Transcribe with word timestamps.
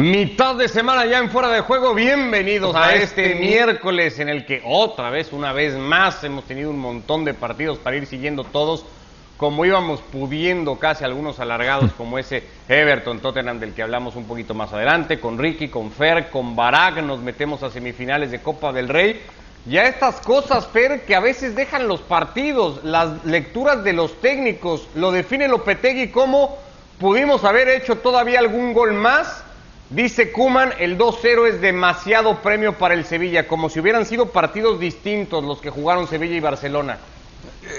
Mitad 0.00 0.54
de 0.54 0.66
semana 0.66 1.04
ya 1.04 1.18
en 1.18 1.28
fuera 1.28 1.48
de 1.50 1.60
juego, 1.60 1.92
bienvenidos 1.92 2.74
a 2.74 2.94
este 2.94 3.34
miércoles 3.34 4.18
en 4.18 4.30
el 4.30 4.46
que 4.46 4.62
otra 4.64 5.10
vez, 5.10 5.30
una 5.30 5.52
vez 5.52 5.76
más, 5.76 6.24
hemos 6.24 6.44
tenido 6.44 6.70
un 6.70 6.78
montón 6.78 7.26
de 7.26 7.34
partidos 7.34 7.76
para 7.76 7.96
ir 7.98 8.06
siguiendo 8.06 8.44
todos 8.44 8.86
como 9.36 9.66
íbamos 9.66 10.00
pudiendo, 10.00 10.76
casi 10.78 11.04
algunos 11.04 11.38
alargados 11.38 11.92
como 11.92 12.18
ese 12.18 12.44
Everton 12.66 13.20
Tottenham 13.20 13.60
del 13.60 13.74
que 13.74 13.82
hablamos 13.82 14.16
un 14.16 14.24
poquito 14.24 14.54
más 14.54 14.72
adelante, 14.72 15.20
con 15.20 15.38
Ricky, 15.38 15.68
con 15.68 15.92
Fer, 15.92 16.30
con 16.30 16.56
Barak, 16.56 17.02
nos 17.02 17.20
metemos 17.20 17.62
a 17.62 17.70
semifinales 17.70 18.30
de 18.30 18.40
Copa 18.40 18.72
del 18.72 18.88
Rey. 18.88 19.20
Ya 19.66 19.84
estas 19.84 20.22
cosas, 20.22 20.66
Fer, 20.68 21.04
que 21.04 21.14
a 21.14 21.20
veces 21.20 21.54
dejan 21.54 21.88
los 21.88 22.00
partidos, 22.00 22.82
las 22.84 23.22
lecturas 23.26 23.84
de 23.84 23.92
los 23.92 24.18
técnicos, 24.22 24.88
lo 24.94 25.12
define 25.12 25.46
Lopetegui 25.46 26.08
como 26.08 26.56
pudimos 26.98 27.44
haber 27.44 27.68
hecho 27.68 27.96
todavía 27.96 28.38
algún 28.38 28.72
gol 28.72 28.94
más 28.94 29.44
Dice 29.90 30.30
Kuman, 30.30 30.72
el 30.78 30.96
2-0 30.96 31.48
es 31.48 31.60
demasiado 31.60 32.36
premio 32.42 32.74
para 32.78 32.94
el 32.94 33.04
Sevilla, 33.04 33.48
como 33.48 33.68
si 33.68 33.80
hubieran 33.80 34.06
sido 34.06 34.26
partidos 34.26 34.78
distintos 34.78 35.42
los 35.42 35.60
que 35.60 35.70
jugaron 35.70 36.06
Sevilla 36.06 36.36
y 36.36 36.40
Barcelona. 36.40 36.98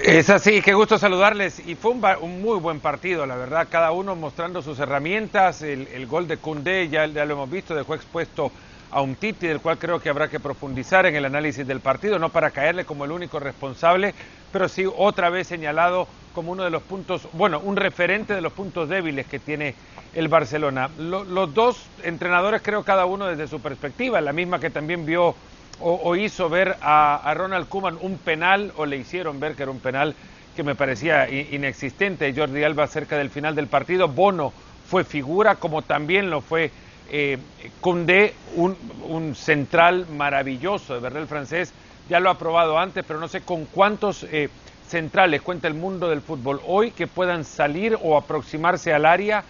Es 0.04 0.28
así, 0.28 0.60
qué 0.60 0.74
gusto 0.74 0.98
saludarles. 0.98 1.66
Y 1.66 1.74
fue 1.74 1.92
un, 1.92 2.42
muy 2.42 2.58
buen 2.58 2.80
partido, 2.80 3.24
la 3.24 3.36
verdad, 3.36 3.66
cada 3.70 3.92
uno 3.92 4.14
mostrando 4.14 4.60
sus 4.60 4.78
herramientas. 4.78 5.62
El, 5.62 6.06
gol 6.06 6.28
de 6.28 6.36
Cundé, 6.36 6.90
ya, 6.90 7.06
ya, 7.06 7.24
lo 7.24 7.32
hemos 7.32 7.50
visto, 7.50 7.74
dejó 7.74 7.94
expuesto 7.94 8.52
a 8.92 9.00
un 9.00 9.16
Titi, 9.16 9.46
del 9.46 9.60
cual 9.60 9.78
creo 9.78 10.00
que 10.00 10.10
habrá 10.10 10.28
que 10.28 10.38
profundizar 10.38 11.06
en 11.06 11.16
el 11.16 11.24
análisis 11.24 11.66
del 11.66 11.80
partido, 11.80 12.18
no 12.18 12.28
para 12.28 12.50
caerle 12.50 12.84
como 12.84 13.04
el 13.04 13.10
único 13.10 13.40
responsable, 13.40 14.14
pero 14.52 14.68
sí 14.68 14.84
otra 14.86 15.30
vez 15.30 15.48
señalado 15.48 16.06
como 16.34 16.52
uno 16.52 16.62
de 16.62 16.70
los 16.70 16.82
puntos, 16.82 17.26
bueno, 17.32 17.60
un 17.60 17.76
referente 17.76 18.34
de 18.34 18.40
los 18.42 18.52
puntos 18.52 18.88
débiles 18.88 19.26
que 19.26 19.38
tiene 19.38 19.74
el 20.14 20.28
Barcelona. 20.28 20.90
los 20.98 21.54
dos 21.54 21.86
entrenadores 22.02 22.60
creo 22.62 22.84
cada 22.84 23.06
uno 23.06 23.26
desde 23.26 23.48
su 23.48 23.60
perspectiva, 23.60 24.20
la 24.20 24.32
misma 24.32 24.60
que 24.60 24.70
también 24.70 25.06
vio 25.06 25.34
o, 25.80 26.14
hizo 26.14 26.48
ver 26.48 26.76
a, 26.80 27.32
Ronald 27.34 27.68
Koeman 27.68 27.98
un 28.00 28.18
penal 28.18 28.72
o 28.76 28.86
le 28.86 28.98
hicieron 28.98 29.40
ver 29.40 29.54
que 29.54 29.62
era 29.62 29.72
un 29.72 29.80
penal 29.80 30.14
que 30.54 30.62
me 30.62 30.74
parecía 30.74 31.28
inexistente. 31.28 32.32
Jordi 32.36 32.62
Alba 32.62 32.86
cerca 32.86 33.16
del 33.16 33.30
final 33.30 33.54
del 33.54 33.66
partido, 33.66 34.06
Bono 34.06 34.52
fue 34.86 35.02
figura 35.02 35.56
como 35.56 35.82
también 35.82 36.30
lo 36.30 36.40
fue 36.40 36.70
eh, 37.12 37.38
Condé, 37.80 38.34
un, 38.56 39.34
central 39.34 40.06
maravilloso, 40.08 40.94
de 40.94 41.00
verdad 41.00 41.22
el 41.22 41.28
francés 41.28 41.72
ya 42.08 42.20
lo 42.20 42.30
ha 42.30 42.38
probado 42.38 42.78
antes, 42.78 43.04
pero 43.06 43.20
no 43.20 43.28
sé 43.28 43.42
con 43.42 43.66
cuántos 43.66 44.24
eh, 44.24 44.48
centrales 44.88 45.42
cuenta 45.42 45.68
el 45.68 45.74
mundo 45.74 46.08
del 46.08 46.22
fútbol 46.22 46.60
hoy 46.66 46.90
que 46.90 47.06
puedan 47.06 47.44
salir 47.44 47.98
o 48.02 48.16
aproximarse 48.16 48.92
al 48.92 49.06
área 49.06 49.44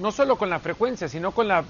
no 0.00 0.12
solo 0.12 0.36
con 0.36 0.50
la 0.50 0.58
frecuencia, 0.58 1.08
sino 1.08 1.32
con 1.32 1.48
la, 1.48 1.64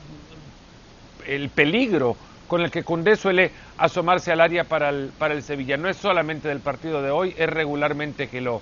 el 1.26 1.50
peligro 1.50 2.16
con 2.48 2.62
el 2.62 2.70
que 2.70 2.82
Cundé 2.82 3.16
suele 3.16 3.50
asomarse 3.78 4.32
al 4.32 4.40
área 4.40 4.64
para 4.64 4.90
el, 4.90 5.10
para 5.18 5.34
el 5.34 5.42
Sevilla. 5.42 5.76
No 5.76 5.88
es 5.88 5.96
solamente 5.96 6.48
del 6.48 6.60
partido 6.60 7.02
de 7.02 7.10
hoy, 7.10 7.34
es 7.36 7.48
regularmente 7.48 8.28
que 8.28 8.40
lo, 8.40 8.60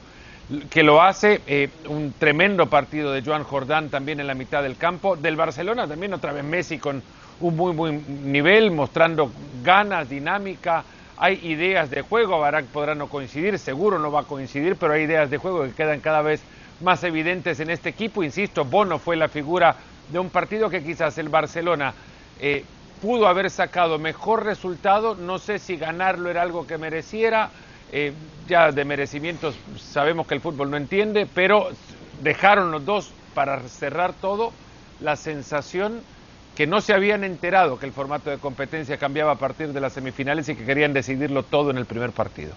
que 0.70 0.82
lo 0.82 1.02
hace. 1.02 1.40
Eh, 1.46 1.68
un 1.88 2.14
tremendo 2.18 2.66
partido 2.66 3.12
de 3.12 3.22
Joan 3.22 3.44
Jordán 3.44 3.88
también 3.88 4.20
en 4.20 4.26
la 4.26 4.34
mitad 4.34 4.62
del 4.62 4.76
campo. 4.76 5.16
Del 5.16 5.36
Barcelona 5.36 5.86
también 5.86 6.14
otra 6.14 6.32
vez 6.32 6.44
Messi 6.44 6.78
con 6.78 7.02
un 7.40 7.56
muy 7.56 7.72
buen 7.72 8.32
nivel, 8.32 8.70
mostrando 8.70 9.30
ganas, 9.62 10.08
dinámica. 10.08 10.84
Hay 11.16 11.40
ideas 11.44 11.90
de 11.90 12.02
juego, 12.02 12.40
Barak 12.40 12.66
podrá 12.66 12.94
no 12.94 13.08
coincidir, 13.08 13.58
seguro 13.58 13.98
no 13.98 14.10
va 14.10 14.20
a 14.20 14.24
coincidir, 14.24 14.76
pero 14.76 14.94
hay 14.94 15.02
ideas 15.02 15.30
de 15.30 15.38
juego 15.38 15.62
que 15.64 15.72
quedan 15.72 16.00
cada 16.00 16.22
vez 16.22 16.42
más 16.80 17.04
evidentes 17.04 17.60
en 17.60 17.70
este 17.70 17.90
equipo. 17.90 18.22
Insisto, 18.22 18.64
Bono 18.64 18.98
fue 18.98 19.16
la 19.16 19.28
figura 19.28 19.76
de 20.08 20.18
un 20.18 20.30
partido 20.30 20.68
que 20.68 20.82
quizás 20.82 21.16
el 21.18 21.28
Barcelona 21.28 21.94
eh, 22.40 22.64
pudo 23.00 23.26
haber 23.28 23.50
sacado 23.50 23.98
mejor 23.98 24.44
resultado. 24.44 25.14
No 25.14 25.38
sé 25.38 25.58
si 25.58 25.76
ganarlo 25.76 26.30
era 26.30 26.42
algo 26.42 26.66
que 26.66 26.78
mereciera. 26.78 27.50
Eh, 27.94 28.14
ya 28.48 28.72
de 28.72 28.84
merecimientos 28.86 29.54
sabemos 29.76 30.26
que 30.26 30.34
el 30.34 30.40
fútbol 30.40 30.70
no 30.70 30.78
entiende, 30.78 31.28
pero 31.32 31.68
dejaron 32.22 32.70
los 32.70 32.84
dos 32.86 33.12
para 33.34 33.60
cerrar 33.68 34.14
todo 34.14 34.52
la 35.00 35.16
sensación 35.16 36.00
que 36.56 36.66
no 36.66 36.80
se 36.80 36.94
habían 36.94 37.22
enterado 37.22 37.78
que 37.78 37.86
el 37.86 37.92
formato 37.92 38.30
de 38.30 38.38
competencia 38.38 38.96
cambiaba 38.96 39.32
a 39.32 39.36
partir 39.36 39.74
de 39.74 39.80
las 39.80 39.92
semifinales 39.92 40.48
y 40.48 40.54
que 40.54 40.64
querían 40.64 40.92
decidirlo 40.94 41.42
todo 41.42 41.70
en 41.70 41.76
el 41.76 41.84
primer 41.86 42.12
partido. 42.12 42.52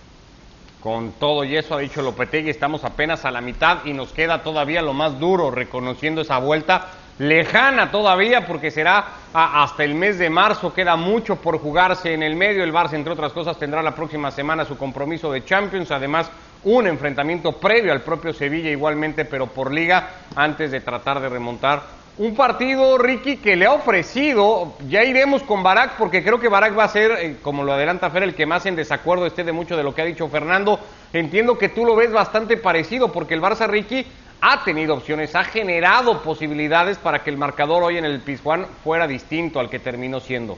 Con 0.82 1.12
todo 1.14 1.44
y 1.44 1.58
eso 1.58 1.76
ha 1.76 1.80
dicho 1.80 2.02
Lopetegui, 2.02 2.50
estamos 2.50 2.84
apenas 2.84 3.26
a 3.26 3.32
la 3.32 3.42
mitad 3.42 3.84
y 3.86 3.94
nos 3.94 4.14
queda 4.14 4.44
todavía 4.44 4.82
lo 4.82 4.94
más 4.94 5.20
duro, 5.20 5.52
reconociendo 5.52 6.22
esa 6.22 6.38
vuelta 6.38 6.88
lejana 7.20 7.92
todavía 7.92 8.46
porque 8.46 8.72
será 8.72 9.06
hasta 9.34 9.84
el 9.84 9.96
mes 9.96 10.18
de 10.18 10.30
marzo, 10.30 10.74
queda 10.74 10.96
mucho 10.96 11.38
por 11.38 11.60
jugarse 11.60 12.14
en 12.14 12.24
el 12.24 12.36
medio, 12.36 12.64
el 12.64 12.74
Barça 12.74 12.94
entre 12.94 13.14
otras 13.14 13.34
cosas 13.34 13.58
tendrá 13.58 13.82
la 13.82 13.96
próxima 13.96 14.32
semana 14.32 14.66
su 14.66 14.78
compromiso 14.78 15.32
de 15.32 15.46
Champions, 15.46 15.92
además 15.92 16.30
un 16.64 16.88
enfrentamiento 16.88 17.54
previo 17.54 17.92
al 17.92 18.02
propio 18.02 18.34
Sevilla 18.34 18.70
igualmente, 18.70 19.26
pero 19.26 19.48
por 19.48 19.72
liga, 19.72 20.10
antes 20.36 20.72
de 20.72 20.82
tratar 20.82 21.20
de 21.20 21.30
remontar 21.30 21.84
un 22.18 22.34
partido, 22.34 22.98
Ricky, 22.98 23.38
que 23.38 23.58
le 23.58 23.66
ha 23.66 23.74
ofrecido, 23.74 24.74
ya 24.88 25.04
iremos 25.04 25.44
con 25.44 25.64
Barak, 25.64 25.98
porque 25.98 26.24
creo 26.24 26.40
que 26.40 26.48
Barak 26.48 26.78
va 26.78 26.86
a 26.86 26.88
ser, 26.88 27.12
eh, 27.12 27.36
como 27.42 27.66
lo 27.66 27.74
adelanta 27.74 28.10
Fer, 28.10 28.24
el 28.24 28.34
que 28.34 28.46
más 28.46 28.66
en 28.66 28.78
desacuerdo 28.78 29.26
esté 29.26 29.44
de 29.44 29.52
mucho 29.52 29.76
de 29.76 29.84
lo 29.84 29.94
que 29.94 30.02
ha 30.02 30.06
dicho 30.06 30.30
Fernando. 30.30 30.80
Entiendo 31.12 31.58
que 31.58 31.68
tú 31.68 31.86
lo 31.86 31.94
ves 31.94 32.14
bastante 32.14 32.56
parecido, 32.56 33.12
porque 33.12 33.34
el 33.34 33.42
Barça, 33.42 33.68
Ricky, 33.68 34.08
ha 34.42 34.64
tenido 34.64 34.94
opciones, 34.94 35.36
ha 35.36 35.44
generado 35.44 36.22
posibilidades 36.22 36.98
para 36.98 37.20
que 37.24 37.30
el 37.30 37.38
marcador 37.38 37.84
hoy 37.84 37.98
en 37.98 38.06
el 38.06 38.20
Pizjuán 38.20 38.66
fuera 38.84 39.08
distinto 39.08 39.60
al 39.60 39.70
que 39.70 39.80
terminó 39.80 40.20
siendo. 40.20 40.58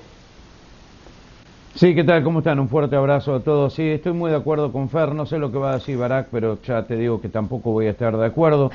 Sí, 1.77 1.93
¿qué 1.93 2.03
tal? 2.03 2.23
¿Cómo 2.23 2.39
están? 2.39 2.59
Un 2.59 2.69
fuerte 2.69 2.95
abrazo 2.95 3.35
a 3.35 3.39
todos. 3.39 3.71
Sí, 3.71 3.87
estoy 3.87 4.11
muy 4.11 4.31
de 4.31 4.37
acuerdo 4.37 4.71
con 4.71 4.89
Fer, 4.89 5.13
no 5.13 5.27
sé 5.27 5.37
lo 5.37 5.51
que 5.51 5.59
va 5.59 5.69
a 5.69 5.73
decir 5.75 5.95
Barak, 5.95 6.29
pero 6.31 6.59
ya 6.63 6.81
te 6.87 6.95
digo 6.95 7.21
que 7.21 7.29
tampoco 7.29 7.71
voy 7.71 7.85
a 7.85 7.91
estar 7.91 8.17
de 8.17 8.25
acuerdo. 8.25 8.71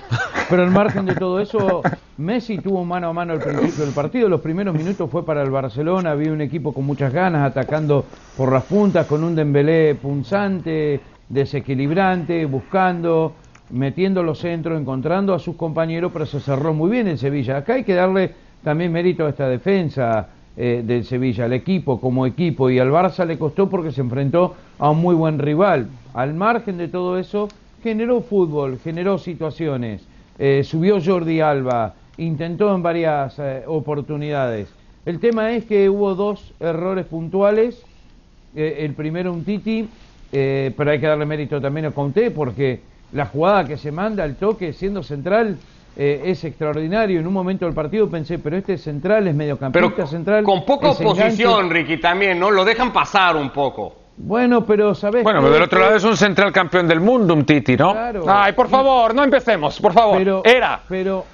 Pero 0.49 0.63
al 0.63 0.71
margen 0.71 1.07
de 1.07 1.17
todo 1.17 1.41
eso, 1.41 1.83
Messi 2.17 2.59
tuvo 2.59 2.85
mano 2.85 3.09
a 3.09 3.13
mano 3.13 3.33
al 3.33 3.41
principio 3.41 3.85
del 3.85 3.93
partido, 3.93 4.29
los 4.29 4.41
primeros 4.41 4.73
minutos 4.73 5.11
fue 5.11 5.27
para 5.27 5.43
el 5.43 5.51
Barcelona, 5.51 6.13
había 6.13 6.31
un 6.31 6.43
equipo 6.43 6.73
con 6.73 6.87
muchas 6.87 7.13
ganas, 7.13 7.45
atacando 7.45 8.05
por 8.37 8.53
las 8.53 8.63
puntas, 8.65 9.07
con 9.07 9.25
un 9.25 9.35
Dembélé 9.35 9.97
punzante, 9.97 11.01
desequilibrante, 11.29 12.47
buscando, 12.47 13.35
metiendo 13.73 14.23
los 14.23 14.39
centros, 14.39 14.79
encontrando 14.79 15.35
a 15.35 15.39
sus 15.39 15.57
compañeros, 15.57 16.13
pero 16.13 16.27
se 16.27 16.41
cerró 16.41 16.75
muy 16.75 16.91
bien 16.91 17.09
en 17.09 17.19
Sevilla. 17.19 17.57
Acá 17.57 17.75
hay 17.75 17.85
que 17.85 17.95
darle 17.95 18.33
también 18.63 18.93
mérito 18.93 19.27
a 19.27 19.31
esta 19.31 19.49
defensa 19.49 20.29
eh, 20.57 20.83
del 20.85 21.05
Sevilla, 21.05 21.47
al 21.47 21.55
equipo 21.55 21.99
como 21.99 22.27
equipo, 22.27 22.69
y 22.71 22.79
al 22.79 22.91
Barça 22.91 23.27
le 23.27 23.39
costó 23.39 23.69
porque 23.69 23.91
se 23.91 24.03
enfrentó 24.03 24.55
a 24.79 24.91
un 24.91 25.01
muy 25.01 25.15
buen 25.15 25.39
rival. 25.39 25.89
Al 26.13 26.35
margen 26.35 26.77
de 26.77 26.89
todo 26.89 27.19
eso, 27.19 27.49
generó 27.83 28.21
fútbol, 28.21 28.79
generó 28.79 29.17
situaciones, 29.17 30.03
eh, 30.39 30.63
subió 30.65 30.99
Jordi 31.03 31.41
Alba, 31.41 31.95
intentó 32.19 32.75
en 32.75 32.83
varias 32.83 33.39
eh, 33.39 33.63
oportunidades. 33.67 34.69
El 35.07 35.19
tema 35.19 35.53
es 35.53 35.65
que 35.65 35.89
hubo 35.89 36.15
dos 36.15 36.53
errores 36.61 37.07
puntuales, 37.07 37.83
el 38.55 38.93
primero 38.93 39.33
un 39.33 39.45
Titi, 39.45 39.89
pero 40.31 40.91
hay 40.91 41.01
que 41.01 41.07
darle 41.07 41.25
mérito 41.25 41.59
también 41.59 41.87
a 41.87 41.91
Conté 41.91 42.31
porque 42.31 42.81
la 43.13 43.27
jugada 43.27 43.65
que 43.65 43.77
se 43.77 43.93
manda, 43.93 44.25
el 44.25 44.37
toque 44.37 44.73
siendo 44.73 45.03
central, 45.03 45.59
eh, 45.97 46.23
es 46.25 46.45
extraordinario. 46.45 47.21
En 47.21 47.27
un 47.27 47.33
momento 47.33 47.67
del 47.67 47.75
partido 47.75 48.09
pensé, 48.09 48.39
pero 48.39 48.57
este 48.57 48.79
central 48.79 49.29
es 49.29 49.35
mediocampista 49.35 49.91
pero 49.95 50.07
central. 50.07 50.45
Con 50.45 50.65
poca 50.65 50.91
oposición, 50.91 51.71
Ricky, 51.71 51.99
también, 51.99 52.41
¿no? 52.41 52.51
Lo 52.51 52.65
dejan 52.65 52.93
pasar 52.93 53.37
un 53.37 53.51
poco. 53.51 53.97
Bueno, 54.17 54.65
pero 54.65 54.95
sabes. 54.95 55.23
Bueno, 55.23 55.41
pero 55.41 55.53
del 55.53 55.63
otro 55.63 55.81
lado 55.81 55.97
es 55.97 56.05
un 56.05 56.17
central 56.17 56.53
campeón 56.53 56.87
del 56.87 57.01
mundo, 57.01 57.35
un 57.35 57.45
Titi, 57.45 57.77
¿no? 57.77 57.93
Claro. 57.93 58.25
Ay, 58.29 58.53
por 58.53 58.69
favor, 58.69 59.15
no 59.15 59.25
empecemos, 59.25 59.81
por 59.81 59.93
favor. 59.93 60.19
Pero, 60.19 60.43
Era. 60.45 60.81
Pero. 60.89 61.25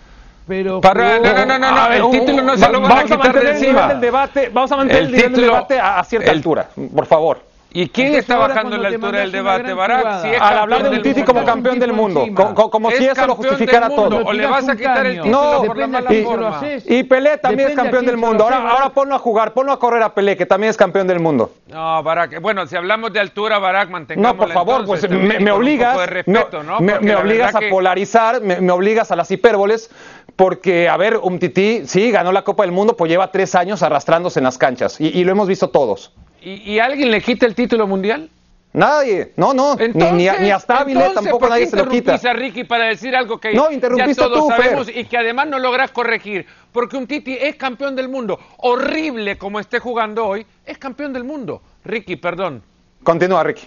Pero. 0.47 0.81
no, 0.83 1.47
no, 1.47 1.59
no, 1.59 1.59
no, 1.59 1.93
el 1.93 2.21
título 2.21 2.43
no 2.43 2.57
se 2.57 2.73
lo 2.73 2.81
van 2.81 2.99
a 2.99 3.05
quitar 3.05 3.39
de 3.39 3.51
encima. 3.51 3.89
Del 3.89 4.01
debate, 4.01 4.51
vamos 4.53 4.73
a 4.73 4.77
mantener 4.77 5.03
el, 5.03 5.13
nivel 5.13 5.33
del 5.33 5.41
debate 5.43 5.79
a, 5.79 6.03
cierta 6.05 6.31
altura, 6.31 6.69
por 6.95 7.07
favor. 7.07 7.41
¿Y 7.71 7.91
quién 7.91 8.15
está 8.15 8.39
bajando 8.39 8.77
en 8.77 8.83
la 8.83 8.89
altura 8.89 9.21
del 9.21 9.33
debate, 9.33 9.73
Barak? 9.75 10.23
Si 10.23 10.29
Al 10.29 10.59
hablar 10.59 10.83
de 10.85 10.97
un 10.97 11.03
Titi 11.03 11.23
como 11.23 11.45
campeón 11.45 11.79
del 11.79 11.93
mundo, 11.93 12.27
como, 12.35 12.91
si 12.91 13.05
eso 13.05 13.27
lo 13.27 13.35
justificara 13.35 13.91
todo. 13.91 14.25
¿O 14.25 14.33
le 14.33 14.47
vas 14.47 14.69
a 14.69 14.77
quitar 14.77 15.07
el 15.07 15.21
título 15.21 15.65
por 15.67 15.77
la 15.77 15.87
mala 15.87 16.11
forma? 16.25 16.61
Y 16.87 17.03
Pelé 17.05 17.39
también 17.39 17.71
es 17.71 17.77
campeón 17.77 18.07
del 18.07 18.17
mundo. 18.17 18.45
Ahora, 18.45 18.71
ahora 18.71 18.89
ponlo 18.91 19.15
a 19.15 19.19
jugar, 19.19 19.53
ponlo 19.53 19.73
a 19.73 19.79
correr 19.79 20.03
a 20.03 20.15
Pelé, 20.15 20.37
que 20.37 20.47
también 20.47 20.71
es 20.71 20.77
campeón 20.77 21.07
del 21.07 21.21
mundo. 21.21 21.53
No, 21.69 22.03
Barak, 22.03 22.41
bueno, 22.41 22.67
si 22.67 22.77
hablamos 22.77 23.13
de 23.13 23.21
altura, 23.21 23.59
Barak, 23.59 23.91
mantengamos 23.91 24.37
No, 24.37 24.43
por 24.43 24.53
favor, 24.53 24.87
pues 24.87 25.09
me, 25.09 25.51
obligas, 25.51 25.97
me, 26.27 27.15
obligas 27.15 27.55
a 27.55 27.61
polarizar, 27.71 28.41
me, 28.41 28.71
obligas 28.71 29.11
a 29.11 29.17
las 29.17 29.31
hipérboles, 29.31 29.91
porque, 30.37 30.89
a 30.89 30.97
ver, 30.97 31.19
un 31.19 31.39
Titi, 31.39 31.87
sí, 31.87 32.11
ganó 32.11 32.33
la 32.33 32.43
Copa 32.43 32.63
del 32.63 32.73
Mundo, 32.73 32.97
pues 32.97 33.11
lleva 33.11 33.31
tres 33.31 33.55
años 33.55 33.83
arrastrándose 33.83 34.41
en 34.41 34.45
las 34.45 34.57
canchas, 34.57 35.01
y 35.01 35.23
lo 35.25 35.33
hemos 35.33 35.49
visto 35.49 35.69
todos. 35.69 36.13
¿Y, 36.41 36.79
alguien 36.79 37.11
le 37.11 37.21
quita 37.21 37.47
el 37.47 37.55
título 37.55 37.87
mundial? 37.87 38.31
Nadie. 38.73 39.33
No, 39.37 39.53
no. 39.55 39.77
ni, 39.77 40.05
ni, 40.15 40.29
a 40.29 40.59
Stabile 40.61 41.11
tampoco 41.15 41.49
nadie 41.49 41.67
se 41.67 41.77
lo 41.77 41.89
quita. 41.89 42.15
a 42.15 42.33
Ricky 42.33 42.65
para 42.65 42.87
decir 42.87 43.17
algo 43.17 43.39
que 43.39 43.55
no, 43.55 43.71
ya 43.71 44.15
todos 44.15 44.49
sabemos 44.49 44.89
y 44.95 45.05
que 45.05 45.17
además 45.17 45.49
no 45.49 45.59
logras 45.59 45.91
corregir? 45.91 46.47
Porque 46.71 46.97
un 46.97 47.07
Titi 47.07 47.37
es 47.41 47.57
campeón 47.57 47.97
del 47.97 48.09
mundo. 48.09 48.39
Horrible 48.59 49.37
como 49.37 49.59
esté 49.59 49.81
jugando 49.81 50.27
hoy, 50.27 50.47
es 50.65 50.79
campeón 50.79 51.13
del 51.13 51.25
mundo. 51.25 51.63
Ricky, 51.85 52.17
perdón. 52.17 52.63
Continúa, 53.03 53.43
Ricky. 53.43 53.67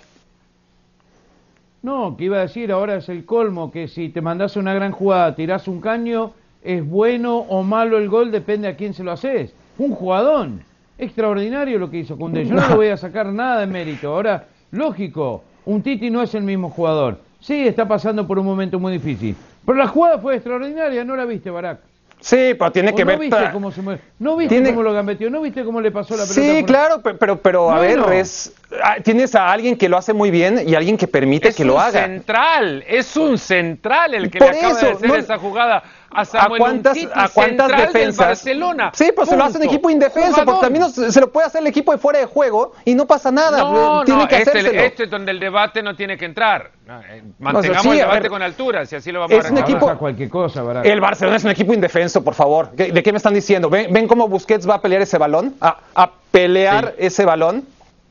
No, 1.82 2.16
que 2.16 2.26
iba 2.26 2.38
a 2.38 2.42
decir, 2.42 2.72
ahora 2.72 2.98
es 2.98 3.10
el 3.10 3.26
colmo, 3.26 3.72
que 3.72 3.88
si 3.88 4.10
te 4.10 4.22
mandas 4.22 4.56
una 4.56 4.74
gran 4.74 4.92
jugada, 4.92 5.36
tirás 5.36 5.68
un 5.68 5.82
caño, 5.82 6.34
es 6.64 6.88
bueno 6.88 7.38
o 7.38 7.64
malo 7.64 7.98
el 7.98 8.08
gol, 8.08 8.32
depende 8.32 8.68
a 8.68 8.78
quién 8.78 8.94
se 8.94 9.04
lo 9.04 9.12
haces. 9.12 9.54
Un 9.80 9.96
jugadón. 9.96 10.64
Extraordinario 11.02 11.80
lo 11.80 11.90
que 11.90 11.98
hizo 11.98 12.16
Cundé. 12.16 12.46
Yo 12.46 12.54
no 12.54 12.68
le 12.68 12.76
voy 12.76 12.88
a 12.90 12.96
sacar 12.96 13.26
nada 13.26 13.60
de 13.62 13.66
mérito. 13.66 14.14
Ahora, 14.14 14.46
lógico, 14.70 15.44
un 15.66 15.82
Titi 15.82 16.12
no 16.12 16.22
es 16.22 16.36
el 16.36 16.44
mismo 16.44 16.70
jugador. 16.70 17.18
Sí, 17.40 17.68
está 17.68 17.88
pasando 17.88 18.28
por 18.28 18.38
un 18.38 18.46
momento 18.46 18.80
muy 18.80 18.94
difícil. 18.94 19.36
Pero 19.66 19.80
la 19.80 19.88
jugada 19.88 20.20
fue 20.20 20.36
extraordinaria, 20.36 21.04
¿no 21.04 21.16
la 21.16 21.26
viste, 21.26 21.50
Barak? 21.50 21.80
Sí, 22.20 22.54
pero 22.54 22.72
tiene 22.72 22.94
que 22.94 23.04
no 23.04 23.08
ver. 23.08 23.20
Viste 23.20 23.50
cómo 23.52 23.72
se 23.72 23.82
¿No 24.20 24.38
viste 24.38 24.64
cómo 24.64 24.84
lo 24.84 24.94
gambeteó? 24.94 25.32
¿No 25.32 25.42
viste 25.42 25.64
cómo 25.64 25.82
le 25.82 25.90
pasó 25.90 26.16
la 26.16 26.24
pelota? 26.24 26.34
Sí, 26.36 26.64
claro, 26.66 27.02
pero, 27.02 27.42
pero 27.42 27.72
a 27.72 27.80
ver, 27.80 28.00
es, 28.14 28.54
ah, 28.84 28.98
tienes 29.04 29.34
a 29.34 29.52
alguien 29.52 29.76
que 29.76 29.90
lo 29.90 29.98
hace 29.98 30.14
muy 30.14 30.30
bien 30.30 30.62
y 30.68 30.76
alguien 30.76 30.98
que 30.98 31.08
permite 31.08 31.52
que 31.52 31.66
lo 31.66 31.80
haga. 31.80 32.06
Es 32.06 32.06
un 32.06 32.14
central, 32.14 32.84
es 32.88 33.18
un 33.18 33.38
central 33.40 34.14
el 34.14 34.30
que 34.30 34.40
le 34.40 34.50
acaba 34.50 34.80
de 34.80 34.90
hacer 34.92 35.16
esa 35.16 35.40
jugada 35.40 35.82
a 36.14 36.26
Samuel 36.26 36.62
¿A 36.62 36.66
cuántas, 36.66 36.98
¿a 37.14 37.30
cuántas 37.30 37.68
defensas? 37.70 38.28
Barcelona. 38.28 38.92
Sí, 38.94 39.12
pues 39.16 39.30
se 39.30 39.38
lo 39.38 39.44
hace 39.44 39.58
un 39.58 39.64
equipo 39.64 39.90
indefenso, 39.90 40.44
porque 40.46 40.62
también 40.62 40.90
se 40.90 41.20
lo 41.20 41.32
puede 41.32 41.48
hacer 41.48 41.62
el 41.62 41.68
equipo 41.68 41.92
de 41.92 41.98
fuera 41.98 42.20
de 42.20 42.26
juego 42.26 42.74
y 42.86 42.96
no 42.96 43.06
pasa 43.08 43.32
nada. 43.32 43.60
No, 43.60 44.04
tiene 44.04 44.28
que 44.28 44.38
este, 44.38 44.86
este, 44.86 45.04
es 45.04 45.10
donde 45.10 45.32
el 45.32 45.40
debate 45.40 45.82
no 45.82 45.96
tiene 45.96 46.18
que 46.18 46.26
entrar. 46.26 46.72
Eh, 47.10 47.24
mantengamos 47.40 47.86
el 47.86 48.00
debate 48.00 48.30
con 48.30 48.42
altura, 48.42 48.86
si 48.86 48.96
así 48.96 49.12
lo 49.12 49.22
vamos 49.22 49.38
es 49.38 49.46
a 49.46 49.52
un 49.52 49.58
equipo, 49.60 49.98
cualquier 49.98 50.30
cosa, 50.30 50.64
El 50.84 51.00
Barcelona 51.00 51.38
es 51.38 51.44
un 51.44 51.52
equipo 51.52 51.74
indefenso, 51.74 52.24
por 52.24 52.34
favor. 52.34 52.72
¿De 52.72 53.02
qué 53.02 53.12
me 53.12 53.18
están 53.18 53.34
diciendo? 53.34 53.70
¿Ven, 53.70 54.08
cómo 54.08 54.28
Busquets 54.28 54.68
va 54.68 54.76
a 54.76 54.82
pelear 54.82 55.02
ese 55.02 55.18
balón? 55.18 55.56
¿A, 55.62 56.12
pelear 56.32 56.96
ese 56.98 57.26
balón? 57.26 57.66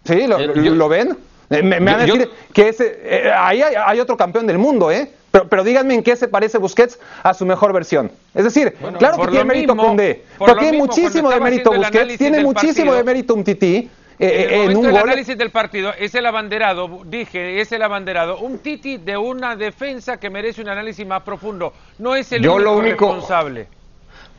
¿Sí? 0.05 0.27
¿Lo, 0.27 0.39
eh, 0.39 0.89
ven? 0.89 1.17
Eh, 1.51 1.63
me, 1.63 1.81
van 1.81 2.01
a 2.01 2.07
decir 2.07 2.31
que 2.53 2.69
ese, 2.69 3.31
ahí 3.35 3.63
hay 3.63 4.01
otro 4.01 4.17
campeón 4.17 4.47
del 4.47 4.59
mundo, 4.59 4.91
¿eh? 4.91 5.11
Pero, 5.31 5.65
díganme 5.65 5.95
en 5.95 6.03
qué 6.03 6.17
se 6.17 6.29
parece 6.29 6.59
Busquets 6.59 6.99
a 7.23 7.35
su 7.35 7.47
mejor 7.47 7.73
versión. 7.73 8.11
Es 8.35 8.45
decir, 8.45 8.75
claro 8.99 9.19
que 9.23 9.29
tiene 9.29 9.45
mérito 9.45 9.77
Condé, 9.77 10.25
pero 10.39 10.57
tiene 10.57 10.79
muchísimo 10.79 11.31
de 11.31 11.41
mérito 11.41 11.73
Busquets, 11.73 12.19
tiene 12.19 12.43
muchísimo 12.43 12.95
de 12.95 13.05
mérito 13.05 13.35
un 13.35 13.45
tití. 13.45 13.91
Eh, 14.23 14.67
en, 14.67 14.77
un 14.77 14.85
el 14.85 14.97
análisis 14.99 15.39
del 15.39 15.51
partido 15.51 15.95
es 15.99 16.15
el 16.15 16.27
abanderado, 16.27 17.01
dije, 17.07 17.59
es 17.59 17.73
el 17.73 17.81
abanderado, 17.81 18.37
un 18.37 18.59
Titi 18.59 18.99
de 18.99 19.17
una 19.17 19.57
defensa 19.57 20.19
que 20.19 20.29
merece 20.29 20.61
un 20.61 20.69
análisis 20.69 21.07
más 21.07 21.23
profundo. 21.23 21.73
No 21.99 22.15
es 22.15 22.31
el 22.33 22.47
único 22.47 22.83
responsable. 22.83 23.67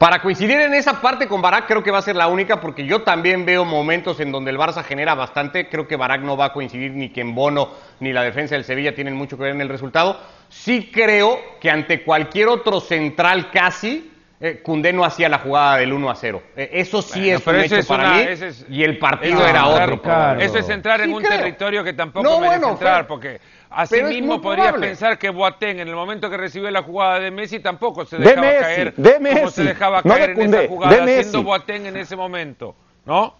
Para 0.01 0.19
coincidir 0.19 0.59
en 0.59 0.73
esa 0.73 0.99
parte 0.99 1.27
con 1.27 1.43
Barak 1.43 1.67
creo 1.67 1.83
que 1.83 1.91
va 1.91 1.99
a 1.99 2.01
ser 2.01 2.15
la 2.15 2.27
única 2.27 2.59
porque 2.59 2.87
yo 2.87 3.03
también 3.03 3.45
veo 3.45 3.65
momentos 3.65 4.19
en 4.19 4.31
donde 4.31 4.49
el 4.49 4.57
Barça 4.57 4.83
genera 4.83 5.13
bastante. 5.13 5.69
Creo 5.69 5.87
que 5.87 5.95
Barak 5.95 6.21
no 6.21 6.35
va 6.35 6.45
a 6.45 6.53
coincidir 6.53 6.93
ni 6.93 7.09
que 7.09 7.21
en 7.21 7.35
Bono 7.35 7.69
ni 7.99 8.11
la 8.11 8.23
defensa 8.23 8.55
del 8.55 8.63
Sevilla 8.63 8.95
tienen 8.95 9.13
mucho 9.13 9.37
que 9.37 9.43
ver 9.43 9.51
en 9.51 9.61
el 9.61 9.69
resultado. 9.69 10.19
Sí 10.49 10.89
creo 10.91 11.37
que 11.59 11.69
ante 11.69 12.01
cualquier 12.01 12.47
otro 12.47 12.79
central 12.79 13.51
casi, 13.51 14.10
eh, 14.41 14.91
no 14.93 15.05
hacía 15.05 15.29
la 15.29 15.39
jugada 15.39 15.77
del 15.77 15.93
1 15.93 16.09
a 16.09 16.15
0. 16.15 16.41
Eh, 16.55 16.69
eso 16.73 17.01
sí 17.01 17.29
es 17.29 17.45
un 17.45 17.55
hecho 17.55 17.75
para 17.87 18.13
mí 18.13 18.25
y 18.69 18.83
el 18.83 18.97
partido 18.97 19.45
era 19.45 19.67
otro. 19.67 20.01
Eso 20.39 20.57
es 20.57 20.69
entrar 20.69 21.01
en 21.01 21.13
un 21.13 21.21
territorio 21.21 21.83
que 21.83 21.93
tampoco 21.93 22.23
no, 22.23 22.39
merece 22.39 22.67
entrar 22.67 23.07
porque 23.07 23.39
Asimismo, 23.71 24.41
podría 24.41 24.73
pensar 24.73 25.17
que 25.17 25.29
Boateng, 25.29 25.79
en 25.79 25.87
el 25.87 25.95
momento 25.95 26.29
que 26.29 26.35
recibió 26.35 26.69
la 26.69 26.83
jugada 26.83 27.19
de 27.19 27.31
Messi, 27.31 27.59
tampoco 27.59 28.03
se 28.05 28.17
dejaba 28.17 28.41
caer 28.59 28.93
como 28.93 29.49
se 29.49 29.63
dejaba 29.63 30.03
caer 30.03 30.31
en 30.31 30.53
esa 30.53 30.67
jugada, 30.67 31.03
haciendo 31.03 31.43
Boateng 31.43 31.85
en 31.85 31.97
ese 31.97 32.15
momento, 32.17 32.75
¿no? 33.05 33.35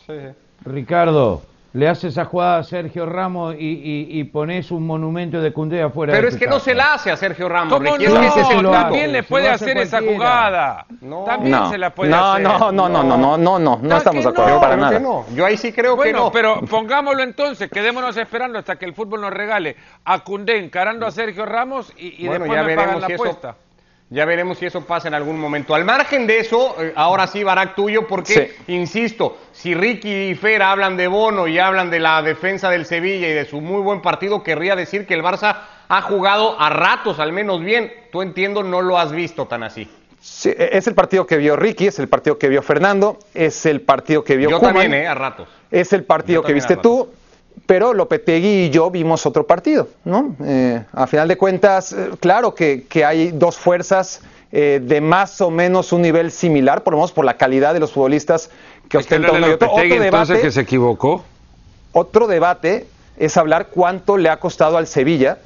Ricardo, 0.63 1.41
le 1.73 1.87
haces 1.87 2.13
esa 2.13 2.25
jugada 2.25 2.57
a 2.57 2.63
Sergio 2.63 3.05
Ramos 3.05 3.55
y, 3.57 4.23
pones 4.25 4.71
un 4.71 4.85
monumento 4.85 5.41
de 5.41 5.53
Cundé 5.53 5.81
afuera. 5.81 6.13
Pero 6.13 6.27
es 6.27 6.35
que 6.35 6.47
no 6.47 6.59
se 6.59 6.73
la 6.73 6.93
hace 6.93 7.11
a 7.11 7.17
Sergio 7.17 7.47
Ramos. 7.47 7.73
¿Cómo 7.73 7.97
no? 7.97 8.71
También 8.71 9.11
le 9.11 9.23
puede 9.23 9.49
hacer 9.49 9.77
esa 9.77 10.01
jugada. 10.01 10.85
No. 11.01 11.23
También 11.23 11.69
se 11.69 11.77
la 11.77 11.93
puede 11.93 12.13
hacer. 12.13 12.43
No, 12.43 12.71
no, 12.71 12.71
no, 12.71 12.89
no, 12.89 13.03
no, 13.17 13.37
no, 13.37 13.59
no, 13.59 13.79
no, 13.81 13.97
estamos 13.97 14.23
de 14.23 14.29
acuerdo 14.29 14.59
para 14.59 14.77
nada. 14.77 15.01
Yo 15.33 15.45
ahí 15.45 15.57
sí 15.57 15.71
creo 15.71 15.97
que 15.97 16.11
no. 16.13 16.31
pero 16.31 16.61
pongámoslo 16.61 17.23
entonces, 17.23 17.69
quedémonos 17.69 18.17
esperando 18.17 18.59
hasta 18.59 18.75
que 18.75 18.85
el 18.85 18.93
fútbol 18.93 19.21
nos 19.21 19.31
regale 19.31 19.75
a 20.05 20.19
Cundé 20.19 20.57
encarando 20.57 21.05
a 21.05 21.11
Sergio 21.11 21.45
Ramos 21.45 21.93
y, 21.97 22.27
después 22.27 22.65
me 22.65 22.75
pagan 22.75 23.01
la 23.01 23.07
apuesta. 23.07 23.55
Ya 24.13 24.25
veremos 24.25 24.57
si 24.57 24.65
eso 24.65 24.81
pasa 24.81 25.07
en 25.07 25.13
algún 25.13 25.39
momento. 25.39 25.73
Al 25.73 25.85
margen 25.85 26.27
de 26.27 26.39
eso, 26.39 26.75
eh, 26.77 26.91
ahora 26.97 27.27
sí, 27.27 27.45
Barak 27.45 27.75
tuyo, 27.75 28.07
porque, 28.07 28.55
insisto, 28.67 29.37
si 29.53 29.73
Ricky 29.73 30.31
y 30.31 30.35
Fer 30.35 30.61
hablan 30.63 30.97
de 30.97 31.07
Bono 31.07 31.47
y 31.47 31.57
hablan 31.59 31.89
de 31.89 32.01
la 32.01 32.21
defensa 32.21 32.69
del 32.69 32.85
Sevilla 32.85 33.29
y 33.29 33.33
de 33.33 33.45
su 33.45 33.61
muy 33.61 33.81
buen 33.81 34.01
partido, 34.01 34.43
querría 34.43 34.75
decir 34.75 35.07
que 35.07 35.13
el 35.13 35.23
Barça 35.23 35.59
ha 35.87 36.01
jugado 36.01 36.59
a 36.59 36.69
ratos, 36.69 37.21
al 37.21 37.31
menos 37.31 37.63
bien. 37.63 37.89
Tú 38.11 38.21
entiendo, 38.21 38.63
no 38.63 38.81
lo 38.81 38.97
has 38.97 39.13
visto 39.13 39.45
tan 39.45 39.63
así. 39.63 39.89
Sí, 40.19 40.49
e, 40.49 40.71
es 40.73 40.87
el 40.87 40.93
partido 40.93 41.25
que 41.25 41.37
vio 41.37 41.55
Ricky, 41.55 41.87
es 41.87 41.97
el 41.97 42.09
partido 42.09 42.37
que 42.37 42.49
vio 42.49 42.61
Fernando, 42.61 43.17
es 43.33 43.65
el 43.65 43.79
partido 43.79 44.25
que 44.25 44.35
vio 44.35 44.49
Yo 44.49 44.59
también, 44.59 44.93
eh, 44.93 45.07
a 45.07 45.15
ratos. 45.15 45.47
Es 45.71 45.93
el 45.93 46.03
partido 46.03 46.43
que 46.43 46.51
viste 46.51 46.75
tú 46.75 47.09
pero 47.65 47.93
Lopetegui 47.93 48.65
y 48.65 48.69
yo 48.69 48.91
vimos 48.91 49.25
otro 49.25 49.47
partido, 49.47 49.87
¿no? 50.03 50.35
Eh, 50.43 50.83
a 50.91 51.07
final 51.07 51.27
de 51.27 51.37
cuentas, 51.37 51.93
eh, 51.93 52.09
claro 52.19 52.53
que, 52.53 52.85
hay 53.05 53.31
dos 53.31 53.57
fuerzas 53.57 54.21
eh, 54.51 54.81
de 54.83 54.99
más 54.99 55.39
o 55.41 55.49
menos 55.49 55.93
un 55.93 56.01
nivel 56.01 56.31
similar, 56.31 56.83
por 56.83 56.93
lo 56.93 56.97
menos 56.97 57.11
por 57.11 57.23
la 57.23 57.37
calidad 57.37 57.73
de 57.73 57.79
los 57.79 57.93
futbolistas 57.93 58.49
que 58.89 58.97
ostentan 58.97 59.35
uno 59.35 59.47
y 59.47 59.51
otro. 59.51 59.71
Otro 59.71 59.99
debate, 59.99 60.41
que 60.41 60.51
se 60.51 60.61
equivocó. 60.61 61.23
Otro 61.93 62.27
debate 62.27 62.87
es 63.17 63.37
hablar 63.37 63.67
cuánto 63.67 64.17
le 64.17 64.29
ha 64.29 64.37
costado 64.37 64.77
al 64.77 64.87
Sevilla 64.87 65.37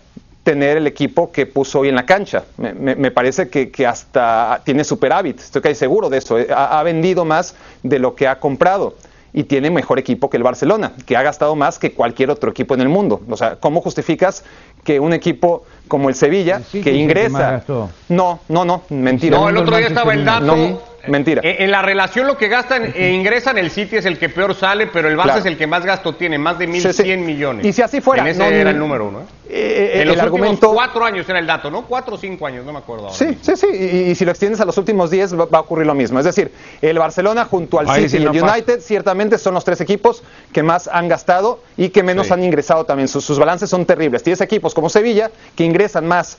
tener 0.43 0.77
el 0.77 0.87
equipo 0.87 1.31
que 1.31 1.45
puso 1.45 1.79
hoy 1.79 1.89
en 1.89 1.95
la 1.95 2.05
cancha. 2.05 2.43
Me, 2.57 3.11
parece 3.11 3.49
que, 3.49 3.87
hasta 3.87 4.61
tiene 4.63 4.83
superávit, 4.83 5.39
estoy 5.39 5.61
casi 5.61 5.75
seguro 5.75 6.09
de 6.09 6.19
eso. 6.19 6.37
ha 6.55 6.81
vendido 6.83 7.25
más 7.25 7.55
de 7.81 7.99
lo 7.99 8.15
que 8.15 8.27
ha 8.27 8.39
comprado 8.39 8.95
y 9.35 9.43
tiene 9.43 9.69
mejor 9.69 9.99
equipo 9.99 10.29
que 10.29 10.37
el 10.37 10.43
Barcelona, 10.43 10.93
que 11.05 11.17
ha 11.17 11.21
gastado 11.21 11.57
más 11.57 11.77
que 11.77 11.91
cualquier 11.91 12.31
otro 12.31 12.49
equipo 12.49 12.73
en 12.73 12.79
el 12.79 12.87
mundo. 12.87 13.21
O 13.29 13.35
sea, 13.35 13.57
¿cómo 13.57 13.81
justificas 13.81 14.45
que 14.85 14.97
un 14.97 15.11
equipo 15.11 15.65
como 15.89 16.07
el 16.07 16.15
Sevilla, 16.15 16.61
que 16.71 16.93
ingresa... 16.93 17.61
no, 18.07 18.39
no, 18.47 18.63
no, 18.63 18.83
mentira. 18.89 19.37
No, 19.37 19.49
el 19.49 19.57
otro 19.57 19.75
día 19.77 19.87
estaba 19.87 20.13
el 20.13 20.23
dato... 20.23 20.81
Mentira. 21.07 21.41
Eh, 21.43 21.57
en, 21.59 21.71
la 21.71 21.81
relación 21.81 22.27
lo 22.27 22.37
que 22.37 22.47
gastan 22.47 22.93
e 22.95 23.11
ingresan, 23.11 23.57
el 23.57 23.71
City 23.71 23.97
es 23.97 24.05
el 24.05 24.17
que 24.17 24.29
peor 24.29 24.55
sale, 24.55 24.87
pero 24.87 25.07
el 25.07 25.17
Barça 25.17 25.39
es 25.39 25.45
el 25.45 25.57
que 25.57 25.67
más 25.67 25.85
gasto 25.85 26.15
tiene, 26.15 26.37
más 26.37 26.57
de 26.57 26.67
1.100 26.67 27.17
millones. 27.19 27.65
Y 27.65 27.73
si 27.73 27.81
así 27.81 28.01
fuera. 28.01 28.23
En 28.23 28.29
ese 28.29 28.61
era 28.61 28.71
el 28.71 28.79
número 28.79 29.07
uno. 29.07 29.21
¿eh? 29.21 29.23
Eh, 29.47 30.01
en 30.01 30.07
los 30.07 30.15
el 30.15 30.21
argumento... 30.21 30.73
cuatro 30.73 31.05
años 31.05 31.29
era 31.29 31.37
el 31.37 31.45
dato, 31.45 31.69
¿no? 31.69 31.83
Cuatro 31.83 32.15
o 32.15 32.17
cinco 32.17 32.47
años, 32.47 32.65
no 32.65 32.73
me 32.73 32.79
acuerdo. 32.79 33.11
Sí, 33.11 33.37
sí, 33.41 33.55
sí. 33.55 33.67
Y, 33.67 34.15
si 34.15 34.25
lo 34.25 34.31
extiendes 34.31 34.59
a 34.59 34.65
los 34.65 34.77
últimos 34.77 35.11
diez 35.11 35.37
va, 35.37 35.47
a 35.51 35.59
ocurrir 35.59 35.85
lo 35.85 35.93
mismo. 35.93 36.17
Es 36.17 36.25
decir, 36.25 36.51
el 36.81 36.97
Barcelona 36.97 37.45
junto 37.45 37.79
al 37.79 37.87
City 37.89 38.17
y 38.17 38.23
el 38.23 38.29
United 38.29 38.79
ciertamente 38.81 39.37
son 39.37 39.53
los 39.53 39.63
tres 39.63 39.81
equipos 39.81 40.23
que 40.51 40.63
más 40.63 40.87
han 40.87 41.07
gastado 41.07 41.59
y 41.77 41.89
que 41.89 42.01
menos 42.01 42.31
han 42.31 42.43
ingresado 42.43 42.85
también. 42.85 43.07
Sus, 43.07 43.23
sus, 43.23 43.37
balances 43.37 43.69
son 43.69 43.85
terribles. 43.85 44.23
Tienes 44.23 44.41
equipos 44.41 44.73
como 44.73 44.89
Sevilla 44.89 45.29
que 45.55 45.63
ingresan 45.63 46.07
más 46.07 46.37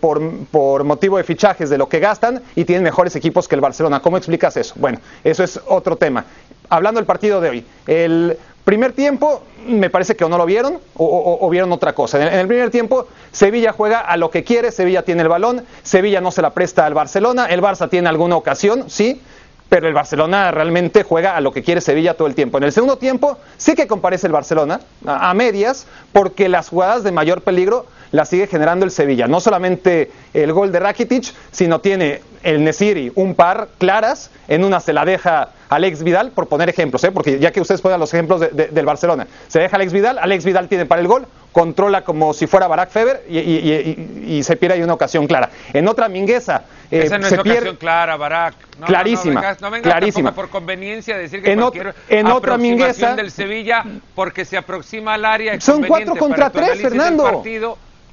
por, 0.00 0.20
por 0.50 0.84
motivo 0.84 1.16
de 1.16 1.24
fichajes 1.24 1.70
de 1.70 1.78
lo 1.78 1.88
que 1.88 2.00
gastan 2.00 2.42
y 2.54 2.64
tienen 2.64 2.84
mejores 2.84 3.16
equipos 3.16 3.48
que 3.48 3.54
el 3.54 3.62
Barcelona. 3.62 4.01
¿Cómo 4.02 4.16
explicas 4.16 4.56
eso? 4.56 4.74
Bueno, 4.76 4.98
eso 5.24 5.42
es 5.42 5.60
otro 5.66 5.96
tema. 5.96 6.24
Hablando 6.68 6.98
del 6.98 7.06
partido 7.06 7.40
de 7.40 7.48
hoy, 7.48 7.66
el 7.86 8.36
primer 8.64 8.92
tiempo 8.92 9.42
me 9.66 9.90
parece 9.90 10.16
que 10.16 10.24
o 10.24 10.28
no 10.28 10.38
lo 10.38 10.46
vieron 10.46 10.78
o, 10.94 11.48
vieron 11.50 11.72
otra 11.72 11.94
cosa. 11.94 12.20
En 12.20 12.38
el, 12.38 12.46
primer 12.46 12.70
tiempo 12.70 13.08
Sevilla 13.30 13.72
juega 13.72 14.00
a 14.00 14.16
lo 14.16 14.30
que 14.30 14.44
quiere, 14.44 14.70
Sevilla 14.70 15.02
tiene 15.02 15.22
el 15.22 15.28
balón, 15.28 15.64
Sevilla 15.82 16.20
no 16.20 16.30
se 16.30 16.42
la 16.42 16.50
presta 16.50 16.86
al 16.86 16.94
Barcelona, 16.94 17.46
el 17.46 17.60
Barça 17.60 17.88
tiene 17.88 18.08
alguna 18.08 18.36
ocasión, 18.36 18.88
sí, 18.88 19.20
pero 19.68 19.88
el 19.88 19.94
Barcelona 19.94 20.50
realmente 20.50 21.02
juega 21.02 21.36
a 21.36 21.40
lo 21.40 21.52
que 21.52 21.62
quiere 21.62 21.80
Sevilla 21.80 22.14
todo 22.14 22.28
el 22.28 22.34
tiempo. 22.34 22.58
En 22.58 22.64
el 22.64 22.72
segundo 22.72 22.98
tiempo 22.98 23.38
sí 23.56 23.74
que 23.74 23.86
comparece 23.86 24.26
el 24.26 24.32
Barcelona 24.32 24.80
a 25.06 25.32
medias 25.34 25.86
porque 26.12 26.48
las 26.48 26.68
jugadas 26.68 27.04
de 27.04 27.12
mayor 27.12 27.42
peligro 27.42 27.86
la 28.10 28.26
sigue 28.26 28.46
generando 28.46 28.84
el 28.84 28.90
Sevilla. 28.90 29.26
No 29.26 29.40
solamente 29.40 30.10
el 30.34 30.52
gol 30.52 30.70
de 30.72 30.80
Rakitic, 30.80 31.32
sino 31.50 31.80
tiene 31.80 32.20
el 32.42 32.64
Nesiri 32.64 33.12
un 33.14 33.34
par 33.34 33.68
claras, 33.78 34.30
en 34.48 34.64
una 34.64 34.80
se 34.80 34.92
la 34.92 35.04
deja 35.04 35.50
Alex 35.68 36.02
Vidal, 36.02 36.32
por 36.32 36.48
poner 36.48 36.68
ejemplos, 36.68 37.02
¿eh? 37.04 37.12
porque 37.12 37.38
ya 37.38 37.50
que 37.50 37.60
ustedes 37.60 37.80
ponen 37.80 37.98
los 37.98 38.12
ejemplos 38.12 38.40
del 38.40 38.86
Barcelona, 38.86 39.26
se 39.48 39.58
deja 39.58 39.76
Alex 39.76 39.92
Vidal, 39.92 40.18
Alex 40.18 40.44
Vidal 40.44 40.68
tiene 40.68 40.84
para 40.84 41.00
el 41.00 41.08
gol, 41.08 41.26
controla 41.50 42.02
como 42.02 42.34
si 42.34 42.46
fuera 42.46 42.66
Barack 42.66 42.90
Feber 42.90 43.24
y, 43.28 44.42
se 44.42 44.56
pierde 44.56 44.76
ahí 44.76 44.82
una 44.82 44.94
ocasión 44.94 45.26
clara. 45.26 45.50
En 45.72 45.86
otra 45.88 46.08
Mingueza. 46.08 46.64
Eh, 46.90 47.04
Esa 47.04 47.18
no 47.18 47.26
es 47.26 47.32
ocasión 47.32 47.76
clara, 47.76 48.16
Barack. 48.16 48.54
clarísima. 48.84 49.56
No, 49.60 49.70
vengas, 49.70 49.92
clarísima. 49.92 50.34
por 50.34 50.50
conveniencia 50.50 51.16
decir 51.16 51.42
que 51.42 51.52
en, 51.52 51.60
cualquier 51.60 51.94
en 52.08 52.26
otra 52.26 52.58
Mingueza 52.58 53.14
del 53.14 53.30
Sevilla 53.30 53.84
porque 54.14 54.44
se 54.44 54.56
aproxima 54.56 55.14
al 55.14 55.24
área. 55.24 55.60
Son 55.60 55.84
cuatro 55.84 56.16
contra 56.16 56.50
tres, 56.50 56.80
Fernando. 56.80 57.42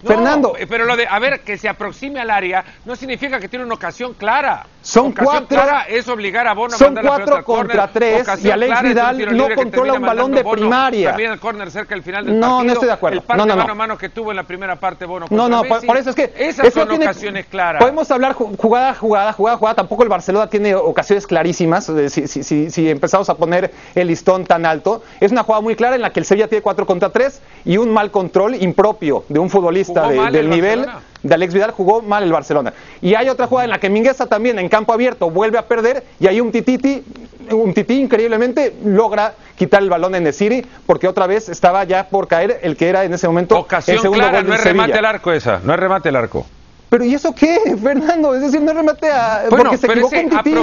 Fernando. 0.05 0.53
Pero 0.67 0.85
lo 0.85 0.95
de, 0.95 1.07
a 1.07 1.19
ver, 1.19 1.41
que 1.41 1.57
se 1.57 1.67
aproxime 1.67 2.19
al 2.19 2.29
área 2.29 2.63
no 2.85 2.95
significa 2.95 3.39
que 3.39 3.49
tiene 3.49 3.65
una 3.65 3.75
ocasión 3.75 4.13
clara. 4.13 4.65
Son 4.81 5.11
cuatro. 5.11 5.47
Clara 5.47 5.83
es 5.89 6.07
obligar 6.07 6.47
a 6.47 6.53
Bono 6.53 6.75
a 6.75 6.79
mandar 6.79 7.05
cuatro 7.05 7.35
la 7.35 7.43
contra 7.43 7.87
tres 7.91 8.25
y 8.41 8.49
Alex 8.49 8.81
Vidal 8.81 9.37
no 9.37 9.47
controla 9.55 9.93
un 9.93 10.01
balón 10.01 10.31
de 10.31 10.43
primaria. 10.43 11.09
También 11.09 11.31
el 11.31 11.39
córner 11.39 11.69
cerca 11.69 11.95
del 11.95 12.03
final 12.03 12.25
del 12.25 12.39
no, 12.39 12.47
partido. 12.47 12.63
No, 12.63 12.73
estoy 12.73 12.87
de 12.87 12.93
acuerdo. 12.93 13.17
El 13.19 13.23
par 13.23 13.37
no, 13.37 13.45
no, 13.45 13.55
mano 13.57 13.71
a 13.71 13.75
mano 13.75 13.97
que 13.97 14.09
tuvo 14.09 14.31
en 14.31 14.37
la 14.37 14.43
primera 14.43 14.77
parte 14.77 15.05
Bono 15.05 15.25
No, 15.29 15.49
no, 15.49 15.63
por, 15.63 15.97
eso 15.97 16.11
es 16.11 16.15
que 16.15 16.33
esas 16.37 16.73
son 16.73 16.91
ocasiones 16.91 17.45
claras. 17.47 17.81
Podemos 17.81 18.09
hablar 18.09 18.33
jugada, 18.33 18.93
jugada, 18.93 19.33
jugada, 19.33 19.57
jugada. 19.57 19.75
Tampoco 19.75 20.03
el 20.03 20.09
Barcelona 20.09 20.47
tiene 20.47 20.75
ocasiones 20.75 21.27
clarísimas. 21.27 21.91
Si, 22.09 22.27
si, 22.27 22.43
si, 22.43 22.69
si 22.69 22.89
empezamos 22.89 23.29
a 23.29 23.35
poner 23.35 23.71
el 23.95 24.07
listón 24.07 24.45
tan 24.45 24.65
alto, 24.65 25.03
es 25.19 25.31
una 25.31 25.43
jugada 25.43 25.61
muy 25.61 25.75
clara 25.75 25.95
en 25.95 26.01
la 26.01 26.11
que 26.11 26.21
el 26.21 26.25
Sevilla 26.25 26.47
tiene 26.47 26.61
cuatro 26.61 26.85
contra 26.85 27.09
tres 27.09 27.41
y 27.65 27.77
un 27.77 27.91
mal 27.91 28.11
control 28.11 28.55
impropio 28.55 29.25
de 29.27 29.39
un 29.39 29.49
futbolista 29.49 29.88
de, 29.93 30.31
del 30.31 30.49
nivel 30.49 30.85
de 31.23 31.33
Alex 31.33 31.53
Vidal 31.53 31.71
jugó 31.71 32.01
mal 32.01 32.23
el 32.23 32.31
Barcelona. 32.31 32.73
Y 33.01 33.15
hay 33.15 33.29
otra 33.29 33.47
jugada 33.47 33.65
en 33.65 33.71
la 33.71 33.79
que 33.79 33.89
Mingueza 33.89 34.25
también 34.27 34.59
en 34.59 34.69
campo 34.69 34.93
abierto 34.93 35.29
vuelve 35.29 35.57
a 35.57 35.67
perder 35.67 36.03
y 36.19 36.27
ahí 36.27 36.39
un 36.39 36.51
tititi, 36.51 37.03
un 37.51 37.73
tití 37.73 37.95
increíblemente 37.99 38.75
logra 38.83 39.33
quitar 39.57 39.81
el 39.81 39.89
balón 39.89 40.15
en 40.15 40.23
Nesiri 40.23 40.65
porque 40.85 41.07
otra 41.07 41.27
vez 41.27 41.49
estaba 41.49 41.83
ya 41.83 42.07
por 42.07 42.27
caer 42.27 42.59
el 42.63 42.77
que 42.77 42.89
era 42.89 43.03
en 43.03 43.13
ese 43.13 43.27
momento 43.27 43.57
Ocasión 43.57 43.97
el 43.97 44.01
segundo 44.01 44.23
clara, 44.23 44.41
gol 44.41 44.49
no 44.49 44.55
es 44.55 44.63
remate 44.63 44.97
al 44.97 45.05
arco 45.05 45.31
esa, 45.31 45.59
no 45.63 45.73
es 45.73 45.79
remate 45.79 46.09
al 46.09 46.15
arco. 46.15 46.45
Pero 46.89 47.05
¿y 47.05 47.13
eso 47.13 47.35
qué, 47.35 47.59
Fernando? 47.83 48.33
Es 48.33 48.41
decir, 48.41 48.61
no 48.61 48.73
remate 48.73 49.11
a... 49.11 49.43
porque 49.49 49.77
se 49.77 49.87
equivocó 49.87 50.15
un 50.15 50.29
tití 50.29 50.55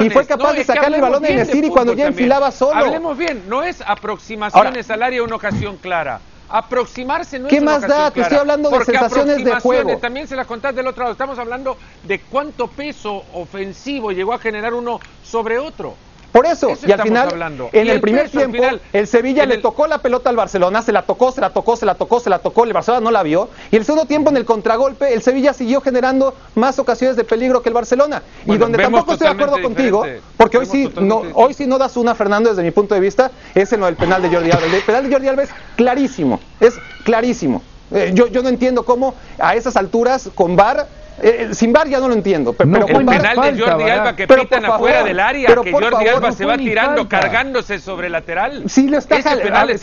y 0.00 0.10
fue 0.10 0.24
capaz 0.24 0.54
de 0.54 0.64
sacarle 0.64 0.96
el 0.96 1.02
balón 1.02 1.24
en 1.26 1.36
Nesiri 1.36 1.68
cuando 1.68 1.92
ya 1.92 2.06
enfilaba 2.06 2.50
solo. 2.50 2.76
Hablemos 2.76 3.18
bien, 3.18 3.42
no 3.48 3.62
es 3.62 3.82
aproximaciones 3.84 4.90
al 4.90 5.02
área 5.02 5.22
una 5.22 5.36
ocasión 5.36 5.76
clara 5.76 6.20
aproximarse 6.50 7.38
no 7.38 7.48
¿Qué 7.48 7.56
es 7.56 7.62
más 7.62 7.82
da? 7.82 8.10
Te 8.10 8.20
estoy 8.20 8.38
hablando 8.38 8.70
de 8.70 8.84
sensaciones 8.84 9.44
de 9.44 9.60
juego. 9.60 9.98
También 9.98 10.26
se 10.26 10.36
las 10.36 10.46
contás 10.46 10.74
del 10.74 10.86
otro 10.86 11.02
lado. 11.02 11.12
Estamos 11.12 11.38
hablando 11.38 11.76
de 12.02 12.20
cuánto 12.20 12.66
peso 12.66 13.24
ofensivo 13.34 14.10
llegó 14.10 14.32
a 14.32 14.38
generar 14.38 14.74
uno 14.74 15.00
sobre 15.22 15.58
otro. 15.58 15.94
Por 16.32 16.46
eso, 16.46 16.76
y 16.86 16.92
al 16.92 17.02
final, 17.02 17.28
en 17.72 17.88
el, 17.88 18.00
primer 18.00 18.30
tiempo, 18.30 18.62
el 18.92 19.06
Sevilla 19.08 19.46
le 19.46 19.58
tocó 19.58 19.88
la 19.88 19.98
pelota 19.98 20.30
al 20.30 20.36
Barcelona, 20.36 20.80
se 20.80 20.92
la 20.92 21.02
tocó, 21.02 21.32
se 21.32 21.40
la 21.40 21.50
tocó, 21.50 21.76
se 21.76 21.84
la 21.84 21.96
tocó, 21.96 22.20
se 22.20 22.30
la 22.30 22.38
tocó, 22.38 22.64
el 22.64 22.72
Barcelona 22.72 23.02
no 23.02 23.10
la 23.10 23.24
vio. 23.24 23.48
Y 23.72 23.76
el 23.76 23.84
segundo 23.84 24.06
tiempo, 24.06 24.30
en 24.30 24.36
el 24.36 24.44
contragolpe, 24.44 25.12
el 25.12 25.22
Sevilla 25.22 25.52
siguió 25.52 25.80
generando 25.80 26.34
más 26.54 26.78
ocasiones 26.78 27.16
de 27.16 27.24
peligro 27.24 27.62
que 27.62 27.70
el 27.70 27.74
Barcelona. 27.74 28.22
y 28.46 28.56
donde 28.58 28.78
tampoco 28.78 29.12
estoy 29.12 29.26
de 29.26 29.32
acuerdo 29.32 29.60
contigo, 29.60 30.04
porque 30.36 30.58
hoy 30.58 30.66
sí, 30.66 30.92
no, 31.00 31.22
hoy 31.34 31.52
sí 31.52 31.66
no 31.66 31.78
das 31.78 31.96
una, 31.96 32.14
Fernando, 32.14 32.50
desde 32.50 32.62
mi 32.62 32.70
punto 32.70 32.94
de 32.94 33.00
vista, 33.00 33.32
es 33.54 33.72
en 33.72 33.80
lo 33.80 33.86
del 33.86 33.96
penal 33.96 34.22
de 34.22 34.28
Jordi 34.28 34.50
Alba. 34.52 34.66
El 34.66 34.82
penal 34.82 35.04
de 35.04 35.12
Jordi 35.12 35.28
Alba 35.28 35.42
es 35.42 35.50
clarísimo, 35.76 36.38
es 36.60 36.74
clarísimo. 37.04 37.62
Eh, 37.92 38.12
yo, 38.14 38.28
yo 38.28 38.42
no 38.42 38.48
entiendo 38.48 38.84
cómo 38.84 39.14
a 39.38 39.56
esas 39.56 39.76
alturas, 39.76 40.30
con 40.34 40.54
VAR, 40.54 40.86
eh, 41.22 41.48
eh, 41.50 41.54
sin 41.54 41.72
bar 41.72 41.88
ya 41.88 42.00
no 42.00 42.08
lo 42.08 42.14
entiendo. 42.14 42.52
Pero, 42.52 42.86
el 42.86 43.06
penal 43.06 43.54
de 43.54 43.60
Jordi 43.60 43.90
Alba 43.90 44.16
que 44.16 44.26
pitan 44.26 44.64
afuera 44.64 45.04
del 45.04 45.20
área, 45.20 45.54
que 45.62 45.72
Jordi 45.72 46.08
Alba 46.08 46.32
se 46.32 46.44
va 46.44 46.56
tirando 46.56 47.08
cargándose 47.08 47.78
sobre 47.78 48.06
el 48.06 48.12
lateral. 48.12 48.64
Sí, 48.66 48.88
lo 48.88 48.98
está 48.98 49.16
penal, 49.16 49.76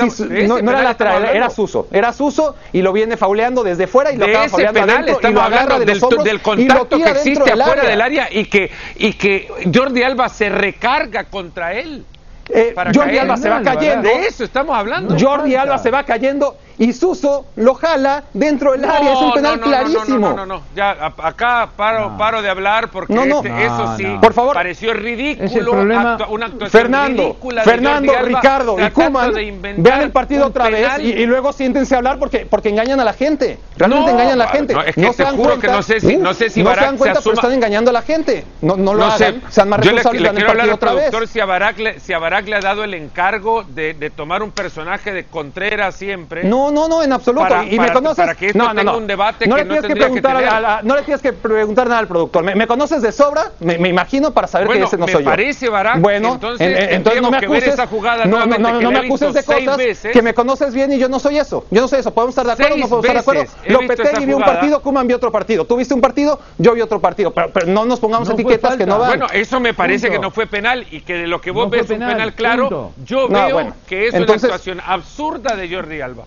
no, 0.47 0.57
era 0.57 0.83
lateral, 0.83 1.25
era 1.25 1.49
Suso. 1.49 1.87
Era 1.91 2.13
Suso 2.13 2.55
y 2.73 2.81
lo 2.81 2.93
viene 2.93 3.17
fauleando 3.17 3.63
desde 3.63 3.87
fuera 3.87 4.11
y 4.11 4.17
lo 4.17 4.25
acaba 4.25 4.49
fauleando 4.49 4.81
adentro 4.81 5.29
y 5.29 5.33
lo 5.33 5.41
agarra 5.41 5.79
de 5.79 5.85
del, 5.85 5.99
los 5.99 6.23
del 6.23 6.41
contacto 6.41 6.97
que 6.97 7.09
existe 7.09 7.51
afuera 7.51 7.83
del 7.83 8.01
área 8.01 8.27
y 8.31 8.45
que, 8.45 8.71
y 8.95 9.13
que 9.13 9.47
Jordi 9.73 10.03
Alba 10.03 10.29
se 10.29 10.49
recarga 10.49 11.25
contra 11.25 11.73
él. 11.73 12.05
Eh, 12.49 12.73
Jordi 12.93 13.17
Alba 13.17 13.37
se 13.37 13.49
va 13.49 13.61
cayendo. 13.61 14.07
De 14.07 14.27
eso 14.27 14.43
estamos 14.43 14.75
hablando. 14.75 15.15
Jordi 15.19 15.55
Alba 15.55 15.77
se 15.77 15.91
va 15.91 16.03
cayendo 16.03 16.57
y 16.79 16.93
Suso 16.93 17.45
lo 17.55 17.73
jala 17.73 18.23
dentro 18.33 18.73
del 18.73 18.85
área. 18.85 19.13
Es 19.13 19.19
un 19.19 19.33
penal 19.33 19.59
clarísimo. 19.59 20.29
No, 20.29 20.35
no, 20.35 20.45
no, 20.45 20.61
Ya, 20.75 21.13
acá 21.17 21.69
paro, 21.75 22.15
paro 22.17 22.41
de 22.41 22.49
hablar 22.49 22.89
porque 22.89 23.13
este, 23.13 23.65
eso 23.65 23.97
sí 23.97 24.05
Por 24.21 24.33
favor. 24.33 24.53
pareció 24.53 24.93
ridículo. 24.93 25.71
una 25.71 26.13
actuación 26.13 26.69
Fernando, 26.69 27.23
ridícula 27.23 27.63
Fernando, 27.63 28.11
de 28.11 28.21
Ricardo 28.21 28.75
y 28.79 28.89
Kuman, 28.91 29.33
vean 29.77 30.01
el 30.01 30.11
partido 30.11 30.47
otra 30.47 30.69
vez 30.69 30.99
y, 30.99 31.25
luego 31.25 31.51
siéntense 31.51 31.95
a 31.95 31.97
hablar 31.97 32.19
porque, 32.19 32.45
porque 32.45 32.69
engañan 32.69 32.99
a 32.99 33.03
la 33.03 33.13
gente. 33.13 33.57
Realmente 33.75 34.11
engañan 34.11 34.33
a 34.33 34.45
la 34.45 34.47
gente. 34.49 34.73
No, 34.73 34.81
es 34.81 34.95
que 34.95 35.13
se 35.13 35.23
dan 35.23 35.35
juro 35.35 35.49
cuenta, 35.49 35.67
que 35.67 35.73
no 35.73 35.83
sé 35.83 35.99
si, 35.99 36.17
no 36.17 36.33
sé 36.33 36.49
si 36.49 36.63
no 36.63 36.73
se 36.73 36.81
dan 36.81 36.97
cuenta, 36.97 37.19
pero 37.21 37.33
están 37.33 37.53
engañando 37.53 37.89
a 37.89 37.93
la 37.93 38.01
gente. 38.01 38.45
No, 38.61 38.77
no 38.77 38.93
lo 38.93 39.05
hagan. 39.05 39.41
Sean 39.49 39.69
más 39.69 39.79
responsables 39.79 40.21
Yo 40.21 40.27
le, 40.27 40.31
le 40.31 40.35
quiero 40.35 40.51
hablar 40.51 40.69
al 40.69 40.79
productor 40.79 41.27
si 41.27 41.39
a, 41.39 41.45
Barak 41.45 41.77
le, 41.79 41.99
si 41.99 42.13
a 42.13 42.19
Barak 42.19 42.47
le 42.47 42.55
ha 42.55 42.61
dado 42.61 42.83
el 42.83 42.93
encargo 42.93 43.63
de, 43.63 43.93
de 43.93 44.09
tomar 44.09 44.43
un 44.43 44.51
personaje 44.51 45.13
de 45.13 45.25
Contreras 45.25 45.95
siempre. 45.95 46.43
No, 46.43 46.66
no, 46.71 46.87
no, 46.87 47.03
en 47.03 47.13
absoluto 47.13 47.63
y 47.69 47.79
me 47.79 47.91
conoces. 47.91 48.17
Para 48.17 48.35
que 48.35 48.53
no, 48.53 48.73
no, 48.73 48.83
no. 48.83 48.97
un 48.97 49.07
debate 49.07 49.47
no 49.47 49.55
que 49.55 49.63
le 49.63 49.69
tienes 49.69 49.87
que 49.87 49.95
preguntar 49.95 50.37
a 50.37 50.81
no 50.83 50.95
le 50.95 51.01
tienes 51.03 51.21
que 51.21 51.33
preguntar 51.33 51.87
nada 51.87 51.99
al 51.99 52.07
productor. 52.07 52.43
Me, 52.43 52.67
conoces 52.67 53.01
de 53.01 53.11
sobra, 53.11 53.51
me, 53.59 53.75
imagino, 53.89 54.31
para 54.31 54.47
saber 54.47 54.69
que 54.69 54.83
ese 54.83 54.97
no 54.97 55.07
soy 55.07 55.23
yo. 55.23 55.29
parece, 55.29 55.69
Barack, 55.69 55.99
bueno, 55.99 56.33
entonces, 56.33 56.87
entonces 56.91 57.21
no 57.21 57.31
me 57.31 57.37
acuses. 57.37 57.67
esa 57.67 57.87
jugada 57.87 58.25
no, 58.25 58.45
no, 58.45 58.57
no, 58.57 58.81
no 58.81 58.91
me 58.91 58.99
acuses 58.99 59.33
de 59.33 59.43
cosas 59.43 59.77
que 60.11 60.21
me 60.21 60.33
conoces 60.33 60.73
bien 60.73 60.91
y 60.91 60.97
yo 60.97 61.09
no 61.09 61.19
soy 61.19 61.37
eso. 61.37 61.65
Yo 61.71 61.81
no 61.81 61.87
soy 61.87 61.99
eso. 61.99 62.13
Podemos 62.13 62.37
estar 62.37 62.45
de 62.45 62.53
acuerdo 62.53 62.75
o 62.75 62.77
no 62.77 62.89
podemos 62.89 63.05
estar 63.05 63.35
de 63.35 63.41
acuerdo. 63.41 63.53
Lopetegui 63.67 64.25
vio 64.25 64.37
un 64.37 64.43
partido, 64.43 64.81
Kuman 64.81 65.07
vio 65.07 65.17
otro 65.17 65.31
partido. 65.31 65.65
Tú 65.65 65.75
viste 65.75 65.93
un 65.93 66.01
partido, 66.01 66.39
yo 66.57 66.73
vi 66.73 66.81
otro 66.81 66.99
partido. 66.99 67.31
Pero, 67.31 67.67
no 67.67 67.85
nos 67.85 67.99
pongamos 67.99 68.29
etiquetas 68.29 68.77
que 68.77 68.85
no 68.85 68.99
van. 68.99 69.09
Bueno, 69.09 69.27
eso 69.33 69.59
me 69.59 69.73
parece 69.73 70.09
que 70.09 70.19
no 70.19 70.31
fue 70.31 70.47
penal 70.47 70.85
y 70.91 71.01
que 71.01 71.13
de 71.13 71.27
lo 71.27 71.41
que 71.41 71.51
vos 71.51 71.69
ves 71.69 71.89
un 71.89 71.99
penal 71.99 72.33
claro, 72.33 72.91
yo 73.03 73.27
veo 73.27 73.73
que 73.87 74.07
es 74.07 74.13
una 74.13 74.33
actuación 74.33 74.81
absurda 74.85 75.55
de 75.55 75.73
Jordi 75.73 76.01
Alba. 76.01 76.25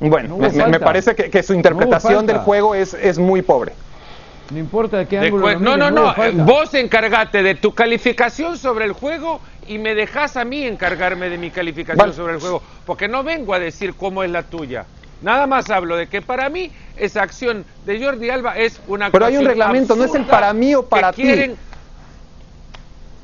Bueno, 0.00 0.38
me, 0.38 0.80
parece 0.80 1.14
que, 1.14 1.42
su 1.42 1.54
interpretación 1.54 2.26
del 2.26 2.38
juego 2.38 2.74
es, 2.74 2.94
es 2.94 3.18
muy 3.18 3.42
pobre. 3.42 3.72
No 4.50 4.58
importa 4.58 4.98
de 4.98 5.06
qué 5.06 5.18
ángulo. 5.18 5.58
no, 5.58 5.76
no, 5.76 5.90
no. 5.90 6.14
Vos 6.44 6.72
encargate 6.74 7.42
de 7.42 7.54
tu 7.54 7.74
calificación 7.74 8.56
sobre 8.56 8.84
el 8.84 8.92
juego 8.92 9.40
y 9.66 9.78
me 9.78 9.94
dejas 9.94 10.36
a 10.36 10.44
mí 10.44 10.64
encargarme 10.64 11.28
de 11.28 11.38
mi 11.38 11.50
calificación 11.50 12.12
sobre 12.14 12.34
el 12.34 12.40
juego. 12.40 12.62
Porque 12.86 13.08
no 13.08 13.22
vengo 13.22 13.52
a 13.52 13.58
decir 13.58 13.94
cómo 13.94 14.22
es 14.22 14.30
la 14.30 14.42
tuya. 14.42 14.86
Nada 15.20 15.46
más 15.46 15.68
hablo 15.70 15.96
de 15.96 16.06
que 16.06 16.22
para 16.22 16.48
mí 16.48 16.70
esa 16.96 17.22
acción 17.22 17.64
de 17.84 18.02
Jordi 18.02 18.30
Alba 18.30 18.56
es 18.56 18.80
una 18.86 19.10
Pero 19.10 19.26
hay 19.26 19.36
un 19.36 19.44
reglamento, 19.44 19.96
no 19.96 20.04
es 20.04 20.14
el 20.14 20.24
para 20.24 20.52
mí 20.52 20.74
o 20.74 20.86
para 20.86 21.12
ti 21.12 21.24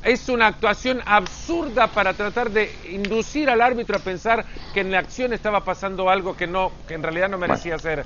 es 0.05 0.29
una 0.29 0.47
actuación 0.47 1.01
absurda 1.05 1.87
para 1.87 2.13
tratar 2.13 2.51
de 2.51 2.71
inducir 2.91 3.49
al 3.49 3.59
árbitro 3.59 3.97
a 3.97 3.99
pensar 3.99 4.45
que 4.73 4.81
en 4.81 4.91
la 4.91 4.99
acción 4.99 5.33
estaba 5.33 5.61
pasando 5.61 6.09
algo 6.09 6.37
que 6.37 6.45
no, 6.45 6.71
que 6.87 6.93
en 6.93 7.01
realidad 7.01 7.27
no 7.27 7.39
merecía 7.39 7.79
ser. 7.79 8.05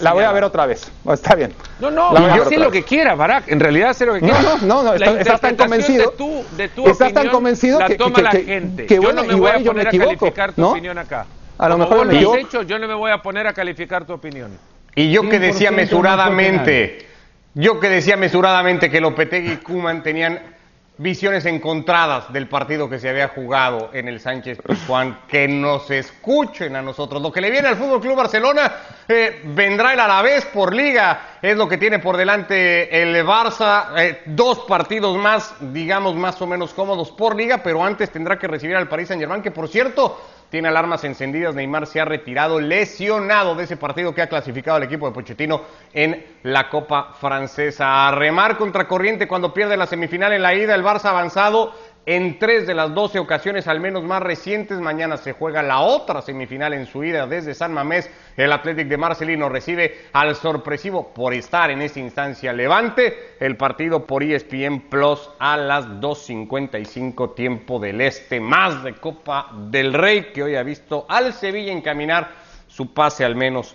la, 0.00 0.12
voy 0.12 0.24
a 0.24 0.32
ver 0.32 0.42
otra 0.42 0.66
vez. 0.66 0.90
Está 1.08 1.36
bien. 1.36 1.54
No, 1.78 1.90
no, 1.90 2.44
sé 2.48 2.58
lo 2.58 2.70
que 2.70 2.82
quiera, 2.82 3.14
Barack. 3.14 3.48
En 3.48 3.60
realidad 3.60 3.92
sé 3.92 4.06
lo 4.06 4.14
que 4.14 4.20
quiera. 4.20 4.42
No, 4.42 4.58
no, 4.58 4.82
no, 4.82 4.94
estás 4.94 5.40
tan 5.40 5.56
convencido. 5.56 6.10
De 6.10 6.16
tu, 6.16 6.44
de 6.56 6.68
tu 6.68 6.88
estás 6.88 7.12
tan 7.12 7.28
convencido 7.28 7.78
la 7.78 7.96
toma 7.96 8.20
la 8.20 8.32
gente. 8.32 8.86
yo 8.88 9.12
no 9.12 9.22
me 9.24 9.34
voy 9.34 9.50
a 9.50 9.64
poner 9.64 9.88
a 9.88 9.90
calificar 9.92 10.52
tu 10.52 10.66
opinión 10.66 10.98
acá. 10.98 11.26
A 11.58 11.68
lo 11.68 11.78
mejor 11.78 12.06
me 12.06 12.40
hecho, 12.40 12.62
yo 12.62 12.78
no 12.78 12.88
me 12.88 12.94
voy 12.94 13.12
a 13.12 13.22
poner 13.22 13.46
a 13.46 13.52
calificar 13.52 14.04
tu 14.04 14.12
opinión. 14.12 14.58
Y 14.96 15.12
yo 15.12 15.28
que 15.28 15.38
decía 15.38 15.70
mesuradamente, 15.70 17.06
yo 17.54 17.78
que 17.78 17.88
decía 17.88 18.16
mesuradamente 18.16 18.90
que 18.90 19.00
Lopetegui 19.00 19.52
y 19.52 19.56
Kuman 19.58 20.02
tenían 20.02 20.55
visiones 20.98 21.44
encontradas 21.44 22.32
del 22.32 22.48
partido 22.48 22.88
que 22.88 22.98
se 22.98 23.08
había 23.08 23.28
jugado 23.28 23.90
en 23.92 24.08
el 24.08 24.18
Sánchez 24.18 24.58
Pizjuán, 24.66 25.20
que 25.28 25.46
nos 25.46 25.90
escuchen 25.90 26.74
a 26.74 26.82
nosotros. 26.82 27.20
Lo 27.20 27.30
que 27.30 27.40
le 27.40 27.50
viene 27.50 27.68
al 27.68 27.76
Fútbol 27.76 28.00
Club 28.00 28.16
Barcelona 28.16 28.72
eh, 29.06 29.42
vendrá 29.44 29.92
el 29.92 30.00
Alavés 30.00 30.46
por 30.46 30.74
liga, 30.74 31.38
es 31.42 31.56
lo 31.56 31.68
que 31.68 31.76
tiene 31.76 31.98
por 31.98 32.16
delante 32.16 33.02
el 33.02 33.14
Barça, 33.26 33.92
eh, 33.98 34.22
dos 34.24 34.60
partidos 34.60 35.16
más, 35.18 35.54
digamos 35.60 36.14
más 36.14 36.40
o 36.40 36.46
menos 36.46 36.72
cómodos 36.72 37.10
por 37.10 37.36
liga, 37.36 37.58
pero 37.62 37.84
antes 37.84 38.10
tendrá 38.10 38.38
que 38.38 38.48
recibir 38.48 38.76
al 38.76 38.88
Paris 38.88 39.08
Saint-Germain, 39.08 39.42
que 39.42 39.50
por 39.50 39.68
cierto 39.68 40.18
tiene 40.50 40.68
alarmas 40.68 41.04
encendidas. 41.04 41.54
Neymar 41.54 41.86
se 41.86 42.00
ha 42.00 42.04
retirado 42.04 42.60
lesionado 42.60 43.54
de 43.54 43.64
ese 43.64 43.76
partido 43.76 44.14
que 44.14 44.22
ha 44.22 44.28
clasificado 44.28 44.76
al 44.76 44.82
equipo 44.82 45.06
de 45.06 45.14
Pochettino 45.14 45.62
en 45.92 46.24
la 46.42 46.68
Copa 46.68 47.14
Francesa. 47.20 48.08
A 48.08 48.12
remar 48.12 48.56
contra 48.56 48.86
corriente 48.86 49.28
cuando 49.28 49.52
pierde 49.52 49.76
la 49.76 49.86
semifinal 49.86 50.32
en 50.32 50.42
la 50.42 50.54
ida, 50.54 50.74
el 50.74 50.84
Barça 50.84 51.06
avanzado 51.06 51.72
en 52.06 52.38
tres 52.38 52.68
de 52.68 52.74
las 52.74 52.94
doce 52.94 53.18
ocasiones 53.18 53.66
al 53.66 53.80
menos 53.80 54.04
más 54.04 54.22
recientes. 54.22 54.78
Mañana 54.78 55.16
se 55.16 55.32
juega 55.32 55.62
la 55.62 55.80
otra 55.80 56.22
semifinal 56.22 56.72
en 56.72 56.86
su 56.86 57.02
ida 57.02 57.26
desde 57.26 57.52
San 57.52 57.74
Mamés. 57.74 58.08
El 58.36 58.52
Athletic 58.52 58.86
de 58.86 58.96
Marcelino 58.96 59.48
recibe 59.48 60.06
al 60.12 60.36
sorpresivo 60.36 61.12
por 61.12 61.34
estar 61.34 61.70
en 61.70 61.82
esta 61.82 61.98
instancia 61.98 62.52
Levante. 62.52 63.34
El 63.40 63.56
partido 63.56 64.06
por 64.06 64.22
ESPN 64.22 64.88
Plus 64.88 65.28
a 65.40 65.56
las 65.56 65.84
2.55 65.86 67.34
tiempo 67.34 67.80
del 67.80 68.00
Este. 68.00 68.40
Más 68.40 68.84
de 68.84 68.94
Copa 68.94 69.50
del 69.68 69.92
Rey 69.92 70.30
que 70.32 70.44
hoy 70.44 70.54
ha 70.54 70.62
visto 70.62 71.06
al 71.08 71.32
Sevilla 71.32 71.72
encaminar 71.72 72.28
su 72.68 72.94
pase 72.94 73.24
al 73.24 73.34
menos 73.34 73.74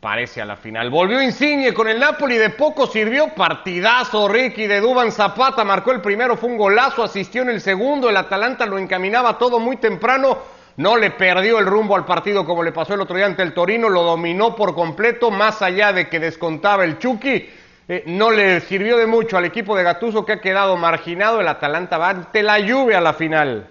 parece 0.00 0.40
a 0.40 0.46
la 0.46 0.56
final. 0.56 0.88
Volvió 0.90 1.22
Insigne 1.22 1.74
con 1.74 1.88
el 1.88 2.00
Napoli, 2.00 2.38
de 2.38 2.50
poco 2.50 2.86
sirvió 2.86 3.28
partidazo 3.34 4.28
Ricky 4.28 4.66
de 4.66 4.80
Duban 4.80 5.12
Zapata, 5.12 5.62
marcó 5.62 5.92
el 5.92 6.00
primero, 6.00 6.36
fue 6.36 6.48
un 6.48 6.56
golazo, 6.56 7.04
asistió 7.04 7.42
en 7.42 7.50
el 7.50 7.60
segundo, 7.60 8.08
el 8.08 8.16
Atalanta 8.16 8.64
lo 8.64 8.78
encaminaba 8.78 9.36
todo 9.36 9.58
muy 9.60 9.76
temprano, 9.76 10.38
no 10.78 10.96
le 10.96 11.10
perdió 11.10 11.58
el 11.58 11.66
rumbo 11.66 11.96
al 11.96 12.06
partido 12.06 12.46
como 12.46 12.62
le 12.62 12.72
pasó 12.72 12.94
el 12.94 13.02
otro 13.02 13.16
día 13.16 13.26
ante 13.26 13.42
el 13.42 13.52
Torino, 13.52 13.90
lo 13.90 14.02
dominó 14.02 14.56
por 14.56 14.74
completo, 14.74 15.30
más 15.30 15.60
allá 15.60 15.92
de 15.92 16.08
que 16.08 16.18
descontaba 16.18 16.84
el 16.84 16.98
Chucky, 16.98 17.50
eh, 17.86 18.04
no 18.06 18.30
le 18.30 18.60
sirvió 18.60 18.96
de 18.96 19.06
mucho 19.06 19.36
al 19.36 19.44
equipo 19.44 19.76
de 19.76 19.82
Gatuso 19.82 20.24
que 20.24 20.32
ha 20.32 20.40
quedado 20.40 20.78
marginado, 20.78 21.40
el 21.40 21.48
Atalanta 21.48 21.98
va 21.98 22.10
ante 22.10 22.42
la 22.42 22.58
lluvia 22.58 22.98
a 22.98 23.02
la 23.02 23.12
final. 23.12 23.68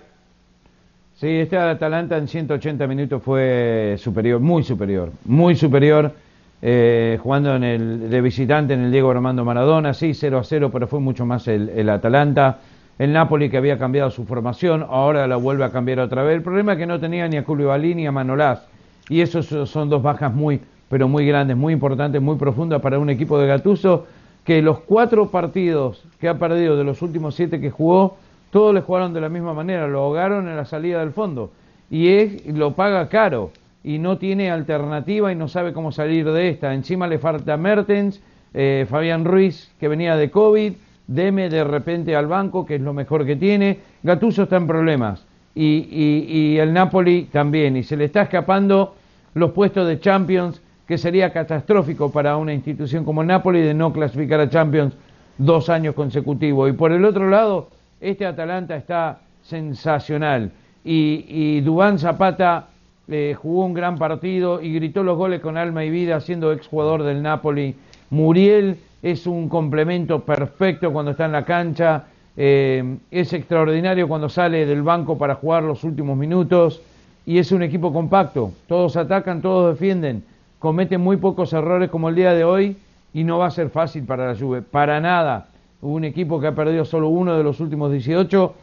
Sí, 1.19 1.27
este 1.27 1.57
Atalanta 1.57 2.15
en 2.15 2.29
180 2.29 2.87
minutos 2.87 3.21
fue 3.21 3.95
superior, 3.97 4.39
muy 4.39 4.63
superior, 4.63 5.11
muy 5.25 5.53
superior, 5.53 6.13
eh, 6.61 7.19
jugando 7.21 7.57
en 7.57 7.63
el, 7.65 8.09
de 8.09 8.21
visitante 8.21 8.73
en 8.73 8.85
el 8.85 8.91
Diego 8.93 9.11
Armando 9.11 9.43
Maradona, 9.43 9.93
sí, 9.93 10.13
0 10.13 10.37
a 10.37 10.45
0, 10.45 10.69
pero 10.71 10.87
fue 10.87 11.01
mucho 11.01 11.25
más 11.25 11.45
el, 11.49 11.89
Atalanta. 11.89 12.59
El 12.97 13.11
Napoli 13.11 13.49
que 13.49 13.57
había 13.57 13.77
cambiado 13.77 14.09
su 14.11 14.23
formación, 14.23 14.85
ahora 14.89 15.27
la 15.27 15.35
vuelve 15.35 15.65
a 15.65 15.71
cambiar 15.71 15.99
otra 15.99 16.23
vez. 16.23 16.37
El 16.37 16.41
problema 16.41 16.71
es 16.71 16.77
que 16.77 16.85
no 16.85 17.01
tenía 17.01 17.27
ni 17.27 17.35
a 17.35 17.43
Balín 17.43 17.97
ni 17.97 18.07
a 18.07 18.13
Manolás. 18.13 18.65
Y 19.09 19.19
esos 19.19 19.47
son 19.69 19.89
dos 19.89 20.01
bajas 20.01 20.33
muy, 20.33 20.61
pero 20.87 21.09
muy 21.09 21.27
grandes, 21.27 21.57
muy 21.57 21.73
importantes, 21.73 22.21
muy 22.21 22.37
profundas 22.37 22.79
para 22.79 22.97
un 22.97 23.09
equipo 23.09 23.37
de 23.37 23.45
Gatuso 23.45 24.07
que 24.45 24.61
los 24.61 24.79
cuatro 24.79 25.29
partidos 25.29 26.01
que 26.21 26.29
ha 26.29 26.39
perdido 26.39 26.77
de 26.77 26.85
los 26.85 27.01
últimos 27.01 27.35
siete 27.35 27.59
que 27.59 27.71
jugó, 27.71 28.15
todos 28.51 28.73
le 28.73 28.81
jugaron 28.81 29.13
de 29.13 29.21
la 29.21 29.29
misma 29.29 29.53
manera, 29.53 29.87
lo 29.87 29.99
ahogaron 30.01 30.47
en 30.47 30.55
la 30.55 30.65
salida 30.65 30.99
del 30.99 31.11
fondo. 31.11 31.51
Y 31.89 32.09
es, 32.09 32.45
lo 32.47 32.73
paga 32.73 33.09
caro 33.09 33.51
y 33.83 33.99
no 33.99 34.17
tiene 34.17 34.51
alternativa 34.51 35.31
y 35.31 35.35
no 35.35 35.47
sabe 35.47 35.73
cómo 35.73 35.91
salir 35.91 36.29
de 36.31 36.49
esta. 36.49 36.73
Encima 36.73 37.07
le 37.07 37.19
falta 37.19 37.57
Mertens, 37.57 38.21
eh, 38.53 38.85
Fabián 38.89 39.25
Ruiz, 39.25 39.71
que 39.79 39.87
venía 39.87 40.15
de 40.15 40.29
COVID, 40.29 40.73
Deme 41.07 41.49
de 41.49 41.63
repente 41.63 42.15
al 42.15 42.27
banco, 42.27 42.67
que 42.67 42.75
es 42.75 42.81
lo 42.81 42.93
mejor 42.93 43.25
que 43.25 43.35
tiene. 43.35 43.79
Gatuso 44.03 44.43
está 44.43 44.57
en 44.57 44.67
problemas. 44.67 45.25
Y, 45.55 45.87
y 45.91 46.59
el 46.59 46.71
Napoli 46.71 47.23
también. 47.31 47.75
Y 47.75 47.81
se 47.81 47.97
le 47.97 48.05
está 48.05 48.21
escapando 48.21 48.93
los 49.33 49.51
puestos 49.51 49.87
de 49.87 49.99
Champions, 49.99 50.61
que 50.87 50.99
sería 50.99 51.33
catastrófico 51.33 52.11
para 52.11 52.37
una 52.37 52.53
institución 52.53 53.05
como 53.05 53.21
el 53.21 53.27
Napoli 53.27 53.61
de 53.61 53.73
no 53.73 53.91
clasificar 53.91 54.39
a 54.39 54.49
Champions 54.49 54.93
dos 55.39 55.69
años 55.69 55.95
consecutivos. 55.95 56.69
Y 56.69 56.73
por 56.73 56.91
el 56.91 57.03
otro 57.03 57.27
lado, 57.27 57.69
este 58.01 58.25
Atalanta 58.25 58.75
está 58.75 59.19
sensacional 59.43 60.51
y, 60.83 61.61
Dubán 61.61 61.99
Zapata 61.99 62.67
eh, 63.07 63.35
jugó 63.39 63.65
un 63.65 63.73
gran 63.73 63.97
partido 63.97 64.61
y 64.61 64.73
gritó 64.73 65.03
los 65.03 65.17
goles 65.17 65.41
con 65.41 65.57
alma 65.57 65.83
y 65.83 65.89
vida 65.89 66.19
siendo 66.21 66.51
exjugador 66.51 67.03
del 67.03 67.21
Napoli. 67.21 67.75
Muriel 68.11 68.77
es 69.01 69.27
un 69.27 69.49
complemento 69.49 70.21
perfecto 70.21 70.91
cuando 70.91 71.11
está 71.11 71.25
en 71.25 71.31
la 71.31 71.45
cancha, 71.45 72.05
eh, 72.37 72.97
es 73.11 73.33
extraordinario 73.33 74.07
cuando 74.07 74.29
sale 74.29 74.65
del 74.65 74.81
banco 74.81 75.17
para 75.17 75.35
jugar 75.35 75.63
los 75.63 75.83
últimos 75.83 76.17
minutos 76.17 76.81
y 77.25 77.37
es 77.37 77.51
un 77.51 77.63
equipo 77.63 77.91
compacto. 77.91 78.53
Todos 78.67 78.95
atacan, 78.95 79.41
todos 79.41 79.77
defienden, 79.77 80.23
cometen 80.57 81.01
muy 81.01 81.17
pocos 81.17 81.53
errores 81.53 81.89
como 81.89 82.09
el 82.09 82.15
día 82.15 82.33
de 82.33 82.43
hoy 82.43 82.77
y 83.13 83.23
no 83.23 83.39
va 83.39 83.47
a 83.47 83.51
ser 83.51 83.69
fácil 83.69 84.05
para 84.05 84.31
la 84.31 84.39
Juve, 84.39 84.61
para 84.61 84.99
nada. 84.99 85.48
Un 85.81 86.03
equipo 86.03 86.39
que 86.39 86.47
ha 86.47 86.55
perdido 86.55 86.85
solo 86.85 87.09
uno 87.09 87.37
de 87.37 87.43
los 87.43 87.59
últimos 87.59 87.91
18. 87.91 88.53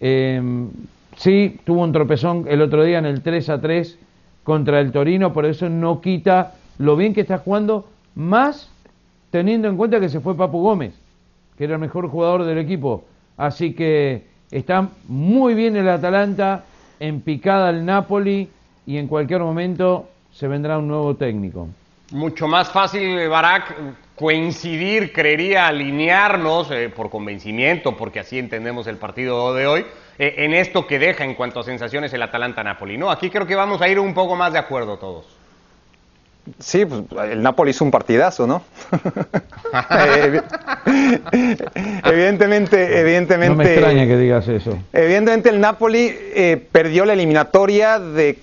Em, 0.00 0.68
sí, 1.16 1.58
tuvo 1.64 1.82
un 1.82 1.92
tropezón 1.92 2.46
el 2.48 2.62
otro 2.62 2.84
día 2.84 2.98
en 2.98 3.06
el 3.06 3.22
3 3.22 3.48
a 3.50 3.60
3 3.60 3.98
contra 4.44 4.80
el 4.80 4.92
Torino, 4.92 5.32
por 5.32 5.44
eso 5.46 5.68
no 5.68 6.00
quita 6.00 6.54
lo 6.78 6.96
bien 6.96 7.12
que 7.12 7.20
está 7.20 7.38
jugando, 7.38 7.86
más 8.14 8.70
teniendo 9.30 9.68
en 9.68 9.76
cuenta 9.76 10.00
que 10.00 10.08
se 10.08 10.20
fue 10.20 10.36
Papu 10.36 10.62
Gómez, 10.62 10.94
que 11.56 11.64
era 11.64 11.74
el 11.74 11.80
mejor 11.80 12.08
jugador 12.08 12.44
del 12.44 12.58
equipo. 12.58 13.04
Así 13.36 13.74
que 13.74 14.24
está 14.50 14.88
muy 15.08 15.54
bien 15.54 15.76
el 15.76 15.88
Atalanta, 15.88 16.64
en 17.00 17.20
picada 17.20 17.70
el 17.70 17.84
Napoli 17.84 18.48
y 18.86 18.96
en 18.96 19.08
cualquier 19.08 19.40
momento 19.40 20.08
se 20.32 20.48
vendrá 20.48 20.78
un 20.78 20.88
nuevo 20.88 21.16
técnico. 21.16 21.68
Mucho 22.10 22.48
más 22.48 22.70
fácil, 22.70 23.28
Barak, 23.28 23.74
coincidir, 24.16 25.12
creería 25.12 25.68
alinearnos 25.68 26.70
eh, 26.72 26.88
por 26.88 27.08
convencimiento, 27.08 27.96
porque 27.96 28.20
así 28.20 28.38
entendemos 28.38 28.86
el 28.88 28.96
partido 28.96 29.54
de 29.54 29.66
hoy, 29.66 29.86
eh, 30.18 30.34
en 30.38 30.52
esto 30.52 30.86
que 30.86 30.98
deja 30.98 31.24
en 31.24 31.34
cuanto 31.34 31.60
a 31.60 31.62
sensaciones 31.62 32.12
el 32.12 32.22
Atalanta-Napoli. 32.22 32.98
No, 32.98 33.10
aquí 33.10 33.30
creo 33.30 33.46
que 33.46 33.54
vamos 33.54 33.80
a 33.80 33.88
ir 33.88 33.98
un 34.00 34.12
poco 34.12 34.34
más 34.34 34.52
de 34.52 34.58
acuerdo 34.58 34.98
todos. 34.98 35.26
Sí, 36.58 36.84
pues 36.84 37.02
el 37.30 37.42
Napoli 37.42 37.70
hizo 37.70 37.84
un 37.84 37.90
partidazo, 37.90 38.46
¿no? 38.46 38.62
evidentemente, 42.04 43.00
evidentemente. 43.00 43.56
No 43.56 43.56
me 43.56 43.72
extraña 43.72 44.06
que 44.06 44.16
digas 44.16 44.48
eso. 44.48 44.76
Evidentemente 44.92 45.50
el 45.50 45.60
Napoli 45.60 46.12
eh, 46.12 46.66
perdió 46.72 47.04
la 47.04 47.12
eliminatoria 47.12 47.98
de 48.00 48.38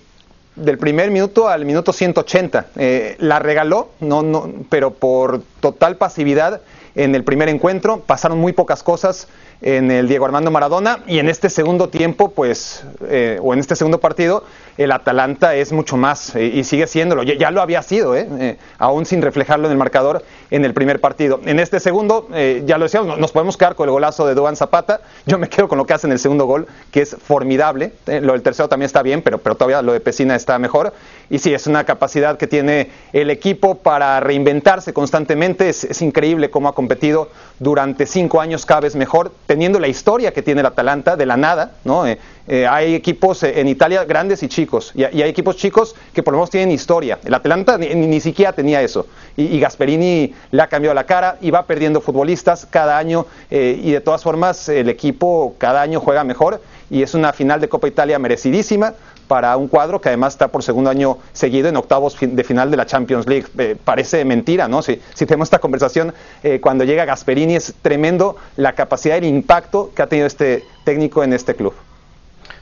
del 0.57 0.77
primer 0.77 1.11
minuto 1.11 1.47
al 1.47 1.65
minuto 1.65 1.93
180. 1.93 2.65
Eh, 2.75 3.15
la 3.19 3.39
regaló, 3.39 3.91
no, 3.99 4.23
no, 4.23 4.51
pero 4.69 4.91
por 4.91 5.41
total 5.59 5.97
pasividad 5.97 6.61
en 6.95 7.15
el 7.15 7.23
primer 7.23 7.47
encuentro. 7.47 8.01
Pasaron 8.01 8.39
muy 8.39 8.53
pocas 8.53 8.83
cosas 8.83 9.27
en 9.61 9.91
el 9.91 10.07
Diego 10.07 10.25
Armando 10.25 10.51
Maradona 10.51 10.99
y 11.07 11.19
en 11.19 11.29
este 11.29 11.49
segundo 11.49 11.89
tiempo, 11.89 12.31
pues, 12.31 12.83
eh, 13.07 13.39
o 13.41 13.53
en 13.53 13.59
este 13.59 13.75
segundo 13.75 13.99
partido, 13.99 14.43
el 14.77 14.91
Atalanta 14.91 15.55
es 15.55 15.71
mucho 15.71 15.97
más 15.97 16.35
eh, 16.35 16.45
y 16.45 16.63
sigue 16.63 16.87
siéndolo. 16.87 17.23
Ya, 17.23 17.51
lo 17.51 17.61
había 17.61 17.81
sido, 17.81 18.15
eh, 18.15 18.57
aún 18.77 19.05
sin 19.05 19.21
reflejarlo 19.21 19.67
en 19.67 19.71
el 19.71 19.77
marcador 19.77 20.23
en 20.51 20.65
el 20.65 20.73
primer 20.73 21.01
partido. 21.01 21.41
En 21.45 21.59
este 21.59 21.79
segundo, 21.79 22.29
ya 22.65 22.77
lo 22.77 22.85
decíamos, 22.85 23.17
nos 23.17 23.31
podemos 23.31 23.57
quedar 23.57 23.75
con 23.75 23.87
el 23.87 23.91
golazo 23.91 24.25
de 24.25 24.33
Duan 24.33 24.55
Zapata. 24.55 25.01
Yo 25.25 25.37
me 25.37 25.49
quedo 25.49 25.67
con 25.67 25.77
lo 25.77 25.85
que 25.85 25.93
hace 25.93 26.07
en 26.07 26.13
el 26.13 26.19
segundo 26.19 26.45
gol, 26.45 26.67
que 26.91 27.01
es 27.01 27.15
formidable. 27.15 27.91
lo 28.05 28.33
del 28.33 28.41
tercero 28.41 28.69
también 28.69 28.85
está 28.85 29.01
bien, 29.01 29.21
pero, 29.21 29.39
pero 29.39 29.55
todavía 29.55 29.81
lo 29.81 29.91
de 29.93 29.99
Pesina 29.99 30.35
está 30.35 30.57
mejor. 30.59 30.93
Y 31.29 31.39
sí, 31.39 31.53
es 31.53 31.67
una 31.67 31.83
capacidad 31.83 32.37
que 32.37 32.47
tiene 32.47 32.89
el 33.11 33.29
equipo 33.29 33.75
para 33.75 34.19
reinventarse 34.21 34.93
constantemente. 34.93 35.67
Es, 35.67 35.83
es 35.83 36.01
increíble 36.01 36.49
cómo 36.49 36.69
ha 36.69 36.75
competido 36.75 37.29
durante 37.59 38.05
cinco 38.05 38.39
años 38.39 38.65
cada 38.65 38.81
vez 38.81 38.95
mejor 38.95 39.31
teniendo 39.45 39.79
la 39.79 39.87
historia 39.87 40.31
que 40.31 40.41
tiene 40.41 40.61
el 40.61 40.67
Atalanta 40.67 41.15
de 41.15 41.25
la 41.25 41.37
nada, 41.37 41.71
¿no? 41.83 42.05
Eh, 42.47 42.57
eh, 42.57 42.67
hay 42.67 42.95
equipos 42.95 43.43
eh, 43.43 43.59
en 43.59 43.67
Italia 43.67 44.03
grandes 44.05 44.41
y 44.41 44.47
chicos, 44.47 44.91
y, 44.95 45.03
hay 45.03 45.21
equipos 45.21 45.57
chicos 45.57 45.95
que 46.13 46.23
por 46.23 46.33
lo 46.33 46.39
menos 46.39 46.49
tienen 46.49 46.71
historia. 46.71 47.19
El 47.23 47.33
Atalanta 47.33 47.77
ni, 47.77 48.19
siquiera 48.19 48.53
tenía 48.53 48.81
eso, 48.81 49.05
y, 49.35 49.59
Gasperini 49.59 50.33
le 50.51 50.61
ha 50.61 50.67
cambiado 50.67 50.95
la 50.95 51.05
cara 51.05 51.37
y 51.41 51.51
va 51.51 51.65
perdiendo 51.65 52.01
futbolistas 52.01 52.65
cada 52.65 52.97
año, 52.97 53.25
y 53.49 53.91
de 53.91 54.01
todas 54.01 54.23
formas 54.23 54.69
el 54.69 54.89
equipo 54.89 55.55
cada 55.57 55.81
año 55.81 55.99
juega 55.99 56.23
mejor, 56.23 56.61
y 56.89 57.03
es 57.03 57.13
una 57.13 57.33
final 57.33 57.61
de 57.61 57.69
Copa 57.69 57.87
Italia 57.87 58.17
merecidísima, 58.17 58.93
para 59.27 59.57
un 59.57 59.67
cuadro 59.67 59.99
que 59.99 60.07
además 60.07 60.33
está 60.33 60.47
por 60.47 60.63
segundo 60.63 60.89
año 60.89 61.17
seguido 61.33 61.67
en 61.67 61.75
octavos 61.75 62.17
de 62.19 62.43
final 62.45 62.71
de 62.71 62.77
la 62.77 62.85
Champions 62.85 63.27
League. 63.27 63.47
Eh, 63.57 63.75
parece 63.83 64.23
mentira, 64.23 64.69
¿no? 64.69 64.81
Si, 64.81 65.01
si 65.13 65.25
tenemos 65.25 65.47
esta 65.47 65.59
conversación 65.59 66.13
eh, 66.43 66.61
cuando 66.61 66.85
llega 66.85 67.03
Gasperini, 67.03 67.57
es 67.57 67.73
tremendo 67.81 68.37
la 68.55 68.71
capacidad 68.71 69.17
el 69.17 69.25
impacto 69.25 69.91
que 69.93 70.01
ha 70.01 70.07
tenido 70.07 70.27
este 70.27 70.63
técnico 70.85 71.23
en 71.23 71.33
este 71.33 71.55
club. 71.55 71.73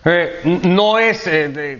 Eh, 0.08 0.60
no 0.63 1.00
es 1.00 1.28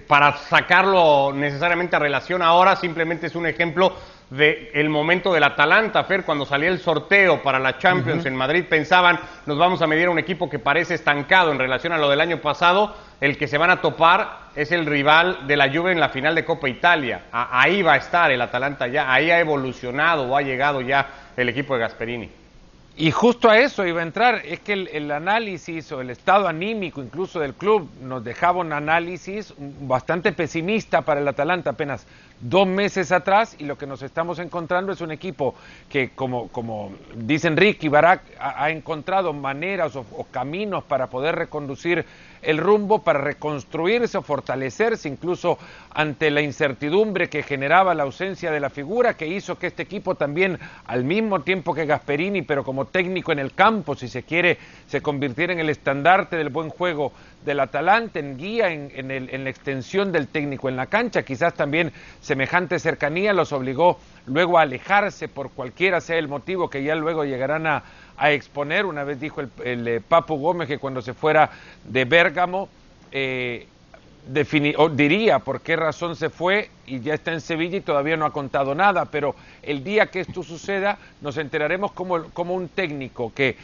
para 0.07 0.35
sacarlo 0.38 1.31
necesariamente 1.31 1.95
a 1.95 1.99
relación 1.99 2.41
ahora, 2.41 2.75
simplemente 2.75 3.27
es 3.27 3.35
un 3.35 3.45
ejemplo 3.45 3.93
del 4.31 4.89
momento 4.89 5.31
del 5.31 5.43
Atalanta, 5.43 6.03
Fer, 6.05 6.23
cuando 6.23 6.43
salía 6.43 6.69
el 6.69 6.79
sorteo 6.79 7.43
para 7.43 7.59
la 7.59 7.77
Champions 7.77 8.25
en 8.25 8.35
Madrid, 8.35 8.65
pensaban, 8.67 9.19
nos 9.45 9.59
vamos 9.59 9.79
a 9.83 9.88
medir 9.88 10.07
a 10.07 10.09
un 10.09 10.17
equipo 10.17 10.49
que 10.49 10.57
parece 10.57 10.95
estancado 10.95 11.51
en 11.51 11.59
relación 11.59 11.93
a 11.93 11.99
lo 11.99 12.09
del 12.09 12.19
año 12.19 12.41
pasado, 12.41 12.95
el 13.21 13.38
que 13.38 13.47
se 13.47 13.59
van 13.59 13.69
a 13.69 13.81
topar 13.81 14.45
es 14.55 14.71
el 14.71 14.88
rival 14.88 15.45
de 15.45 15.57
la 15.57 15.71
Juve 15.71 15.91
en 15.91 15.99
la 15.99 16.09
final 16.09 16.33
de 16.33 16.43
Copa 16.43 16.67
Italia. 16.67 17.25
ahí 17.31 17.83
va 17.83 17.93
a 17.93 17.97
estar 17.97 18.31
el 18.31 18.41
Atalanta 18.41 18.88
ya, 18.88 19.13
ahí 19.13 19.29
ha 19.29 19.39
evolucionado 19.39 20.23
o 20.23 20.35
ha 20.35 20.41
llegado 20.41 20.81
ya 20.81 21.07
el 21.38 21.47
equipo 21.49 21.75
de 21.75 21.81
Gasperini. 21.81 22.44
Y 22.97 23.12
justo 23.12 23.49
a 23.49 23.60
eso 23.60 23.86
iba 23.86 23.99
a 23.99 24.03
entrar, 24.03 24.41
es 24.45 24.62
que 24.62 24.71
el, 24.71 25.12
análisis 25.12 25.91
o 25.91 25.99
el 25.99 26.10
estado 26.10 26.47
anímico 26.47 27.03
incluso 27.03 27.41
del 27.41 27.53
club 27.53 27.89
nos 28.01 28.23
dejaba 28.23 28.62
un 28.62 28.71
análisis 28.71 29.53
bastante 29.58 30.31
pesimista 30.31 31.01
para 31.01 31.19
el 31.19 31.27
Atalanta 31.27 31.71
apenas 31.71 32.05
dos 32.41 32.67
meses 32.67 33.11
atrás 33.11 33.55
y 33.59 33.65
lo 33.65 33.77
que 33.77 33.87
nos 33.87 34.01
estamos 34.01 34.39
encontrando 34.39 34.91
es 34.91 35.01
un 35.01 35.11
equipo 35.11 35.55
que 35.89 36.09
como, 36.09 36.49
como 36.49 36.91
dicen 37.15 37.55
Ricky 37.55 37.87
Barak 37.87 38.21
ha, 38.39 38.69
encontrado 38.69 39.33
maneras 39.33 39.95
o, 39.95 40.05
caminos 40.31 40.83
para 40.83 41.07
poder 41.07 41.35
reconducir 41.35 42.05
el 42.41 42.57
rumbo 42.57 42.99
para 43.01 43.19
reconstruirse 43.19 44.17
o 44.17 44.21
fortalecerse, 44.21 45.09
incluso 45.09 45.57
ante 45.89 46.29
la 46.29 46.41
incertidumbre 46.41 47.27
que 47.27 47.41
generaba 47.41 47.95
la 47.95 48.03
ausencia 48.03 48.51
de 48.51 48.59
la 48.59 48.69
figura, 48.69 49.15
que 49.15 49.25
hizo 49.27 49.57
que 49.57 49.67
este 49.67 49.81
equipo 49.81 50.13
también, 50.13 50.59
al 50.85 51.03
mismo 51.03 51.41
tiempo 51.41 51.73
que 51.73 51.87
Gasperini, 51.87 52.43
pero 52.43 52.63
como 52.63 52.85
técnico 52.85 53.31
en 53.31 53.39
el 53.39 53.53
campo, 53.53 53.95
si 53.95 54.07
se 54.07 54.23
quiere, 54.23 54.59
se 54.87 55.01
convirtiera 55.01 55.53
en 55.53 55.59
el 55.59 55.69
estandarte 55.69 56.35
del 56.35 56.49
buen 56.49 56.69
juego 56.69 57.13
del 57.43 57.59
Atalante, 57.59 58.19
en 58.19 58.37
guía 58.37 58.71
en, 58.71 58.91
en 58.93 59.43
la 59.43 59.49
extensión 59.49 60.11
del 60.11 60.27
técnico 60.27 60.69
en 60.69 60.75
la 60.75 60.87
cancha. 60.87 61.23
Quizás 61.23 61.53
también 61.53 61.91
semejante 62.25 62.79
cercanía 62.79 63.33
los 63.33 63.51
obligó 63.51 63.99
luego 64.25 64.57
a 64.57 64.63
alejarse 64.63 65.27
por 65.27 65.51
cualquiera 65.51 66.01
sea 66.01 66.17
el 66.17 66.27
motivo 66.27 66.71
que 66.71 66.83
ya 66.83 66.95
luego 66.95 67.23
llegarán 67.23 67.67
a, 67.67 67.83
exponer. 68.17 68.85
Una 68.85 69.03
vez 69.03 69.19
dijo 69.19 69.41
el, 69.41 69.88
eh, 69.88 70.01
Papo 70.01 70.35
Gómez 70.35 70.67
que 70.67 70.79
cuando 70.79 71.01
se 71.01 71.13
fuera 71.13 71.51
de 71.83 72.05
Bérgamo, 72.05 72.69
eh, 73.11 73.67
diría 74.93 75.39
por 75.39 75.61
qué 75.61 75.75
razón 75.75 76.15
se 76.15 76.29
fue 76.29 76.69
y 76.88 77.01
ya 77.01 77.13
está 77.13 77.31
en 77.31 77.41
Sevilla 77.41 77.77
y 77.77 77.81
todavía 77.81 78.17
no 78.17 78.25
ha 78.25 78.33
contado 78.33 78.73
nada, 78.73 79.05
pero 79.05 79.35
el 79.61 79.83
día 79.83 80.07
que 80.07 80.21
esto 80.21 80.41
suceda 80.41 80.97
nos 81.21 81.38
enteraremos 81.38 81.91
como, 81.91 82.23
como 82.31 82.55
un 82.55 82.69
técnico 82.69 83.33
que 83.35 83.57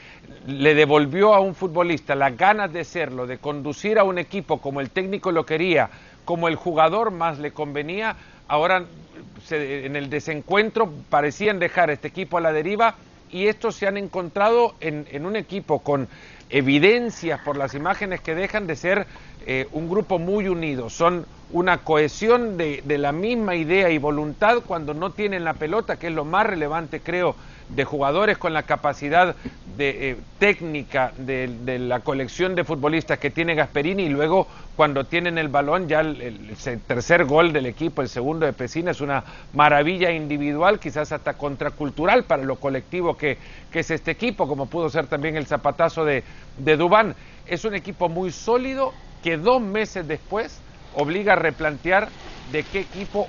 le 0.45 0.75
devolvió 0.75 1.33
a 1.33 1.39
un 1.39 1.55
futbolista 1.55 2.13
las 2.13 2.37
ganas 2.37 2.71
de 2.71 2.83
serlo, 2.83 3.25
de 3.25 3.39
conducir 3.39 3.97
a 3.97 4.03
un 4.03 4.19
equipo 4.19 4.59
como 4.59 4.81
el 4.81 4.91
técnico 4.91 5.31
lo 5.31 5.45
quería, 5.45 5.89
como 6.25 6.47
el 6.47 6.55
jugador 6.55 7.11
más 7.11 7.39
le 7.39 7.51
convenía, 7.51 8.15
ahora 8.51 8.83
en 9.49 9.95
el 9.95 10.09
desencuentro 10.09 10.91
parecían 11.09 11.57
dejar 11.57 11.89
este 11.89 12.09
equipo 12.09 12.37
a 12.37 12.41
la 12.41 12.51
deriva 12.51 12.95
y 13.31 13.47
estos 13.47 13.77
se 13.77 13.87
han 13.87 13.95
encontrado 13.95 14.75
en, 14.81 15.25
un 15.25 15.37
equipo 15.37 15.79
con 15.79 16.09
evidencias 16.49 17.39
por 17.39 17.55
las 17.55 17.73
imágenes 17.75 18.19
que 18.19 18.35
dejan 18.35 18.67
de 18.67 18.75
ser 18.75 19.07
eh, 19.47 19.69
un 19.71 19.89
grupo 19.89 20.19
muy 20.19 20.49
unido. 20.49 20.89
Son 20.89 21.25
una 21.51 21.77
cohesión 21.77 22.57
de, 22.57 22.83
la 22.85 23.13
misma 23.13 23.55
idea 23.55 23.89
y 23.89 23.97
voluntad 23.97 24.57
cuando 24.67 24.93
no 24.93 25.11
tienen 25.11 25.45
la 25.45 25.53
pelota, 25.53 25.97
que 25.97 26.07
es 26.07 26.13
lo 26.13 26.25
más 26.25 26.45
relevante, 26.45 26.99
creo, 26.99 27.37
de 27.75 27.85
jugadores 27.85 28.37
con 28.37 28.53
la 28.53 28.63
capacidad 28.63 29.35
de, 29.77 30.11
eh, 30.11 30.17
técnica 30.39 31.13
de, 31.17 31.79
la 31.79 32.01
colección 32.01 32.55
de 32.55 32.63
futbolistas 32.63 33.19
que 33.19 33.29
tiene 33.29 33.55
Gasperini 33.55 34.03
y 34.03 34.09
luego 34.09 34.47
cuando 34.75 35.05
tienen 35.05 35.37
el 35.37 35.47
balón 35.47 35.87
ya 35.87 36.01
el, 36.01 36.55
tercer 36.87 37.25
gol 37.25 37.53
del 37.53 37.65
equipo, 37.65 38.01
el 38.01 38.09
segundo 38.09 38.45
de 38.45 38.53
Pesina 38.53 38.91
es 38.91 39.01
una 39.01 39.23
maravilla 39.53 40.11
individual, 40.11 40.79
quizás 40.79 41.11
hasta 41.11 41.33
contracultural 41.33 42.25
para 42.25 42.43
lo 42.43 42.57
colectivo 42.57 43.15
que, 43.15 43.37
que 43.71 43.79
es 43.79 43.91
este 43.91 44.11
equipo, 44.11 44.47
como 44.47 44.65
pudo 44.65 44.89
ser 44.89 45.07
también 45.07 45.37
el 45.37 45.45
zapatazo 45.45 46.03
de, 46.03 46.23
de 46.57 46.77
Dubán. 46.77 47.15
Es 47.47 47.65
un 47.65 47.75
equipo 47.75 48.09
muy 48.09 48.31
sólido 48.31 48.93
que 49.23 49.37
dos 49.37 49.61
meses 49.61 50.07
después 50.07 50.59
obliga 50.95 51.33
a 51.33 51.37
replantear 51.37 52.09
de 52.51 52.63
qué 52.63 52.81
equipo 52.81 53.27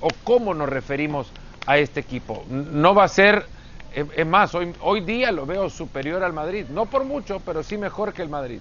o 0.00 0.08
cómo 0.24 0.54
nos 0.54 0.68
referimos 0.68 1.30
a 1.66 1.78
este 1.78 2.00
equipo. 2.00 2.44
No 2.48 2.94
va 2.94 3.04
a 3.04 3.08
ser 3.08 3.46
es 3.94 4.26
más, 4.26 4.54
hoy, 4.54 4.72
hoy 4.80 5.00
día 5.00 5.32
lo 5.32 5.46
veo 5.46 5.68
superior 5.68 6.22
al 6.22 6.32
Madrid. 6.32 6.66
No 6.70 6.86
por 6.86 7.04
mucho, 7.04 7.40
pero 7.44 7.62
sí 7.62 7.76
mejor 7.76 8.12
que 8.12 8.22
el 8.22 8.28
Madrid. 8.28 8.60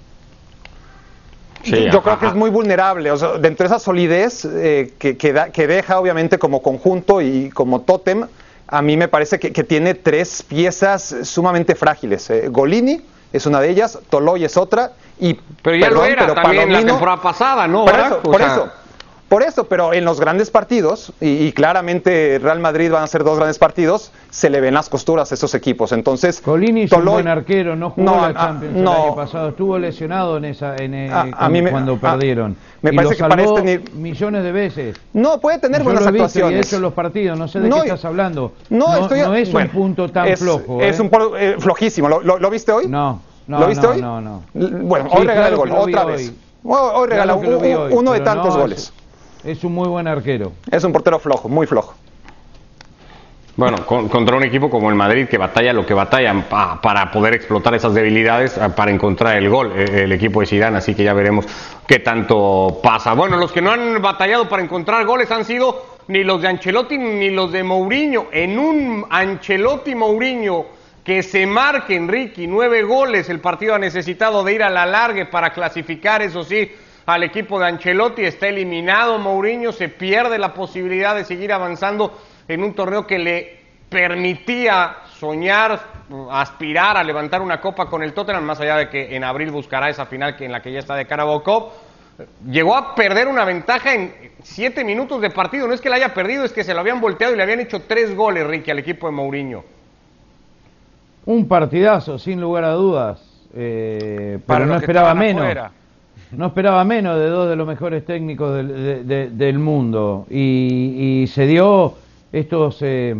yo 1.63 2.01
creo 2.01 2.19
que 2.19 2.27
es 2.27 2.35
muy 2.35 2.49
vulnerable. 2.49 3.11
O 3.11 3.17
sea, 3.17 3.33
dentro 3.33 3.67
de 3.67 3.75
esa 3.75 3.79
solidez 3.79 4.45
eh, 4.45 4.93
que, 4.99 5.17
que, 5.17 5.67
deja, 5.67 5.99
obviamente, 5.99 6.37
como 6.37 6.61
conjunto 6.61 7.21
y 7.21 7.49
como 7.51 7.81
tótem, 7.81 8.27
a 8.67 8.81
mí 8.81 8.97
me 8.97 9.07
parece 9.07 9.39
que, 9.39 9.63
tiene 9.63 9.93
tres 9.93 10.43
piezas 10.43 11.15
sumamente 11.23 11.75
frágiles. 11.75 12.29
Eh, 12.29 12.47
Golini 12.49 13.01
es 13.31 13.45
una 13.45 13.59
de 13.59 13.69
ellas, 13.69 13.99
Toloy 14.09 14.43
es 14.43 14.57
otra. 14.57 14.91
Y, 15.19 15.35
pero 15.61 15.75
ya 15.77 15.89
lo 15.89 16.05
era 16.05 16.33
también 16.33 16.71
la 16.71 16.85
temporada 16.85 17.21
pasada, 17.21 17.67
¿no? 17.67 17.85
Por 17.85 17.99
eso, 17.99 18.21
por 18.21 18.41
eso. 18.41 18.80
Por 19.31 19.43
eso, 19.43 19.63
pero 19.63 19.93
en 19.93 20.03
los 20.03 20.19
grandes 20.19 20.51
partidos, 20.51 21.13
y, 21.21 21.53
claramente 21.53 22.37
Real 22.43 22.59
Madrid 22.59 22.91
van 22.91 23.03
a 23.03 23.07
ser 23.07 23.23
dos 23.23 23.37
grandes 23.37 23.59
partidos, 23.59 24.11
se 24.29 24.49
le 24.49 24.59
ven 24.59 24.73
las 24.73 24.89
costuras 24.89 25.31
a 25.31 25.35
esos 25.35 25.55
equipos. 25.55 25.93
Entonces, 25.93 26.41
Colini 26.41 26.81
es 26.81 26.91
un 26.91 27.05
buen 27.05 27.29
arquero, 27.29 27.77
no 27.77 27.91
jugó 27.91 28.13
la 28.13 28.33
Champions 28.33 28.75
el 28.75 28.85
año 28.85 29.15
pasado, 29.15 29.47
estuvo 29.47 29.79
lesionado 29.79 30.35
en 30.35 30.43
esa, 30.43 30.75
en, 30.75 30.93
eh, 30.93 31.09
cuando, 31.71 31.97
perdieron. 31.97 32.57
Me 32.81 32.91
parece 32.91 33.15
que 33.15 33.23
para 33.23 33.41
este 33.41 33.81
millones 33.93 34.43
de 34.43 34.51
veces. 34.51 34.97
No, 35.13 35.39
puede 35.39 35.59
tener 35.59 35.81
buenas 35.81 36.05
actuaciones. 36.05 36.65
Y 36.65 36.67
hecho 36.67 36.81
los 36.81 36.91
partidos, 36.91 37.39
no 37.39 37.47
sé 37.47 37.61
de 37.61 37.69
qué 37.69 37.77
estás 37.77 38.03
hablando. 38.03 38.51
No, 38.69 39.07
no, 39.07 39.33
es 39.33 39.53
un 39.53 39.67
punto 39.69 40.09
tan 40.09 40.27
flojo. 40.35 40.81
Es 40.81 40.99
¿eh? 40.99 41.01
un 41.01 41.09
eh, 41.37 41.55
flojísimo. 41.57 42.09
¿Lo, 42.09 42.49
viste 42.49 42.73
hoy? 42.73 42.89
No. 42.89 43.21
¿Lo 43.47 43.65
viste 43.65 43.87
hoy? 43.87 44.01
No, 44.01 44.19
no. 44.19 44.43
Bueno, 44.53 45.07
hoy 45.09 45.25
regala 45.25 45.47
el 45.47 45.55
gol, 45.55 45.71
otra 45.71 46.03
vez. 46.03 46.33
Hoy, 46.65 47.07
regala 47.07 47.35
uno 47.35 48.11
de 48.11 48.19
tantos 48.19 48.57
goles. 48.57 48.93
Es 49.43 49.63
un 49.63 49.73
muy 49.73 49.87
buen 49.87 50.07
arquero. 50.07 50.53
Es 50.69 50.83
un 50.83 50.93
portero 50.93 51.19
flojo, 51.19 51.49
muy 51.49 51.65
flojo. 51.65 51.95
Bueno, 53.57 53.85
contra 53.85 54.37
un 54.37 54.43
equipo 54.43 54.69
como 54.69 54.89
el 54.89 54.95
Madrid 54.95 55.27
que 55.27 55.37
batalla 55.37 55.73
lo 55.73 55.85
que 55.85 55.93
batalla 55.93 56.33
para 56.81 57.11
poder 57.11 57.33
explotar 57.33 57.75
esas 57.75 57.93
debilidades, 57.93 58.59
para 58.75 58.91
encontrar 58.91 59.37
el 59.37 59.49
gol, 59.49 59.73
e, 59.75 60.03
el 60.03 60.11
equipo 60.13 60.39
de 60.39 60.47
Zidane, 60.47 60.77
así 60.77 60.95
que 60.95 61.03
ya 61.03 61.13
veremos 61.13 61.45
qué 61.85 61.99
tanto 61.99 62.79
pasa. 62.81 63.13
Bueno, 63.13 63.35
los 63.35 63.51
que 63.51 63.61
no 63.61 63.71
han 63.71 64.01
batallado 64.01 64.47
para 64.47 64.63
encontrar 64.63 65.05
goles 65.05 65.29
han 65.31 65.43
sido 65.43 65.85
ni 66.07 66.23
los 66.23 66.41
de 66.41 66.47
Ancelotti 66.47 66.97
ni 66.97 67.29
los 67.29 67.51
de 67.51 67.63
Mourinho. 67.63 68.27
En 68.31 68.57
un 68.57 69.05
Ancelotti 69.09 69.95
Mourinho 69.95 70.65
que 71.03 71.21
se 71.21 71.45
marque 71.45 71.95
Enrique 71.95 72.47
nueve 72.47 72.83
goles, 72.83 73.29
el 73.29 73.41
partido 73.41 73.75
ha 73.75 73.79
necesitado 73.79 74.43
de 74.43 74.53
ir 74.53 74.63
a 74.63 74.69
la 74.69 74.85
largue 74.85 75.25
para 75.25 75.51
clasificar, 75.51 76.21
eso 76.21 76.43
sí, 76.43 76.71
al 77.05 77.23
equipo 77.23 77.59
de 77.59 77.67
Ancelotti, 77.67 78.23
está 78.23 78.47
eliminado 78.47 79.17
Mourinho, 79.17 79.71
se 79.71 79.89
pierde 79.89 80.37
la 80.37 80.53
posibilidad 80.53 81.15
de 81.15 81.25
seguir 81.25 81.51
avanzando 81.51 82.17
en 82.47 82.63
un 82.63 82.73
torneo 82.73 83.07
que 83.07 83.19
le 83.19 83.61
permitía 83.89 84.97
soñar, 85.19 85.79
aspirar 86.31 86.97
a 86.97 87.03
levantar 87.03 87.41
una 87.41 87.59
copa 87.59 87.87
con 87.87 88.03
el 88.03 88.13
Tottenham, 88.13 88.43
más 88.43 88.59
allá 88.59 88.77
de 88.77 88.89
que 88.89 89.15
en 89.15 89.23
abril 89.23 89.51
buscará 89.51 89.89
esa 89.89 90.05
final 90.05 90.35
que 90.35 90.45
en 90.45 90.51
la 90.51 90.61
que 90.61 90.71
ya 90.71 90.79
está 90.79 90.95
de 90.95 91.05
Carabao 91.05 91.43
Cup. 91.43 91.71
Llegó 92.49 92.75
a 92.75 92.95
perder 92.95 93.27
una 93.27 93.45
ventaja 93.45 93.93
en 93.93 94.13
siete 94.43 94.83
minutos 94.83 95.21
de 95.21 95.29
partido. 95.29 95.67
No 95.67 95.73
es 95.73 95.81
que 95.81 95.89
la 95.89 95.95
haya 95.95 96.13
perdido, 96.13 96.45
es 96.45 96.51
que 96.51 96.63
se 96.63 96.73
lo 96.73 96.79
habían 96.79 97.01
volteado 97.01 97.33
y 97.33 97.37
le 97.37 97.43
habían 97.43 97.59
hecho 97.59 97.81
tres 97.87 98.15
goles, 98.15 98.45
Ricky, 98.45 98.71
al 98.71 98.79
equipo 98.79 99.07
de 99.07 99.13
Mourinho. 99.13 99.63
Un 101.25 101.47
partidazo, 101.47 102.17
sin 102.17 102.39
lugar 102.39 102.63
a 102.63 102.71
dudas. 102.71 103.21
Eh, 103.53 104.39
pero 104.45 104.65
no 104.65 104.75
esperaba 104.75 105.13
menos. 105.13 105.71
No 106.31 106.47
esperaba 106.47 106.85
menos 106.85 107.19
de 107.19 107.27
dos 107.27 107.49
de 107.49 107.57
los 107.57 107.67
mejores 107.67 108.05
técnicos 108.05 108.55
del, 108.55 109.59
mundo 109.59 110.25
y, 110.29 111.25
se 111.27 111.45
dio 111.45 111.95
estos 112.31 112.77
eh, 112.81 113.15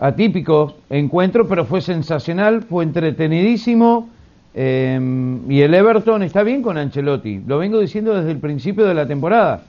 atípicos 0.00 0.74
encuentros, 0.90 1.46
pero 1.48 1.64
fue 1.66 1.80
sensacional, 1.80 2.62
fue 2.62 2.82
entretenidísimo 2.82 4.08
eh, 4.54 5.38
y 5.48 5.60
el 5.60 5.72
Everton 5.72 6.24
está 6.24 6.42
bien 6.42 6.62
con 6.62 6.76
Ancelotti, 6.78 7.42
lo 7.46 7.58
vengo 7.58 7.78
diciendo 7.78 8.12
desde 8.14 8.32
el 8.32 8.38
principio 8.38 8.86
de 8.86 8.94
la 8.94 9.06
temporada. 9.06 9.62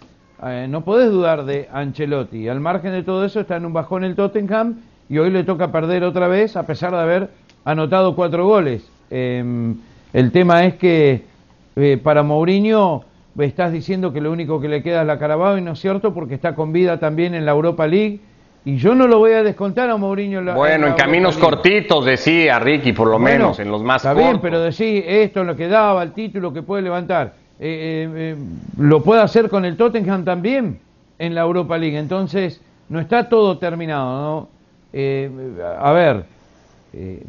Eh, 0.44 0.66
no 0.68 0.84
podés 0.84 1.12
dudar 1.12 1.46
de 1.46 1.68
Ancelotti. 1.72 2.48
Al 2.48 2.60
margen 2.60 2.92
de 2.92 3.04
todo 3.04 3.24
eso 3.26 3.40
está 3.40 3.58
en 3.58 3.66
un 3.66 3.74
bajón 3.74 4.04
el 4.04 4.16
Tottenham 4.16 4.78
y 5.10 5.20
hoy 5.20 5.30
le 5.30 5.44
toca 5.44 5.72
perder 5.72 6.04
otra 6.04 6.28
vez 6.28 6.56
a 6.56 6.66
pesar 6.66 6.92
de 6.92 7.00
haber 7.00 7.30
anotado 7.66 8.16
cuatro 8.16 8.48
goles. 8.48 8.90
el 9.12 10.32
tema 10.32 10.66
es 10.66 10.76
que 10.76 11.37
eh, 11.80 12.00
para 12.02 12.24
Mourinho 12.24 13.04
estás 13.38 13.72
diciendo 13.72 14.12
que 14.12 14.20
lo 14.20 14.32
único 14.32 14.60
que 14.60 14.68
le 14.68 14.82
queda 14.82 15.02
es 15.02 15.08
la 15.08 15.20
Carabao 15.20 15.60
y 15.60 15.62
no 15.62 15.74
es 15.74 15.80
cierto 15.80 16.12
porque 16.12 16.34
está 16.34 16.56
con 16.56 16.74
vida 16.74 17.00
también 17.00 17.36
en 17.36 17.46
la 17.46 17.52
Europa 17.52 17.86
League 17.86 18.20
y 18.66 18.78
yo 18.78 18.96
no 18.96 19.06
lo 19.06 19.20
voy 19.20 19.34
a 19.34 19.44
descontar 19.44 19.88
a 19.92 19.96
Mourinho. 19.96 20.42
La, 20.42 20.56
bueno, 20.56 20.88
en, 20.88 20.94
caminos 20.94 21.38
cortitos 21.38 22.04
decía 22.04 22.58
Ricky, 22.58 22.94
por 22.94 23.08
lo 23.08 23.20
menos, 23.20 23.60
en 23.60 23.70
los 23.70 23.84
más 23.84 24.04
está 24.04 24.16
bien, 24.16 24.40
pero 24.42 24.60
decir 24.60 25.06
esto 25.08 25.42
es 25.42 25.48
lo 25.48 25.56
que 25.56 25.68
daba, 25.68 26.02
el 26.02 26.14
título 26.14 26.52
que 26.52 26.64
puede 26.64 26.82
levantar. 26.82 27.36
Eh, 27.60 28.10
eh, 28.12 28.36
lo 28.80 29.04
puede 29.04 29.22
hacer 29.22 29.48
con 29.48 29.64
el 29.64 29.78
Tottenham 29.78 30.26
también 30.26 30.80
en 31.20 31.36
la 31.36 31.42
Europa 31.42 31.78
League. 31.78 31.98
Entonces, 31.98 32.60
no 32.90 33.00
está 33.00 33.30
todo 33.30 33.60
terminado, 33.60 34.22
¿no? 34.22 34.58
a 35.80 35.92
ver, 35.92 36.26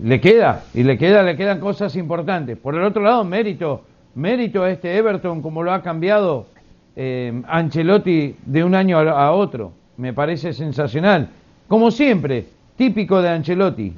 le 0.02 0.20
queda, 0.22 0.64
y 0.72 0.84
le 0.84 0.96
queda, 0.96 1.22
le 1.22 1.36
quedan 1.36 1.60
cosas 1.60 1.94
importantes. 1.96 2.56
Por 2.56 2.74
el 2.74 2.82
otro 2.82 3.02
lado, 3.02 3.24
mérito 3.24 3.82
mérito 4.14 4.62
a 4.62 4.70
este 4.70 4.96
Everton 4.96 5.42
como 5.42 5.62
lo 5.62 5.72
ha 5.72 5.82
cambiado 5.82 6.46
eh, 6.96 7.42
Ancelotti 7.46 8.34
de 8.44 8.64
un 8.64 8.74
año 8.74 8.98
a, 8.98 9.32
otro. 9.32 9.72
Me 9.96 10.12
parece 10.12 10.52
sensacional. 10.52 11.28
Como 11.68 11.90
siempre, 11.90 12.46
típico 12.76 13.22
de 13.22 13.28
Ancelotti. 13.28 13.94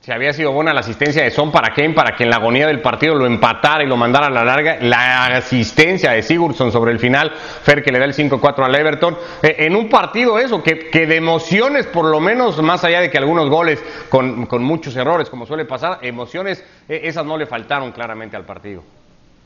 Si 0.00 0.10
había 0.10 0.32
sido 0.32 0.52
buena 0.52 0.72
la 0.72 0.80
asistencia 0.80 1.22
de 1.22 1.30
Son 1.30 1.52
para 1.52 1.74
Kane, 1.74 1.92
para 1.92 2.16
que 2.16 2.24
en 2.24 2.30
la 2.30 2.36
agonía 2.36 2.66
del 2.66 2.80
partido 2.80 3.14
lo 3.14 3.26
empatara 3.26 3.84
y 3.84 3.86
lo 3.86 3.98
mandara 3.98 4.28
a 4.28 4.30
la 4.30 4.42
larga. 4.44 4.78
La 4.80 5.26
asistencia 5.26 6.12
de 6.12 6.22
Sigurdsson 6.22 6.72
sobre 6.72 6.92
el 6.92 6.98
final, 6.98 7.30
Fer 7.30 7.82
que 7.82 7.92
le 7.92 7.98
da 7.98 8.06
el 8.06 8.14
5-4 8.14 8.64
al 8.64 8.74
Everton. 8.74 9.18
Eh, 9.42 9.56
en 9.58 9.76
un 9.76 9.90
partido 9.90 10.38
eso, 10.38 10.62
que, 10.62 10.88
que, 10.88 11.06
de 11.06 11.16
emociones, 11.16 11.86
por 11.86 12.06
lo 12.06 12.18
menos, 12.18 12.62
más 12.62 12.82
allá 12.82 13.02
de 13.02 13.10
que 13.10 13.18
algunos 13.18 13.50
goles 13.50 13.84
con, 14.08 14.48
muchos 14.62 14.96
errores, 14.96 15.28
como 15.28 15.44
suele 15.44 15.66
pasar, 15.66 15.98
emociones, 16.00 16.64
eh, 16.88 17.02
esas 17.04 17.26
no 17.26 17.36
le 17.36 17.44
faltaron 17.44 17.92
claramente 17.92 18.38
al 18.38 18.46
partido. 18.46 18.82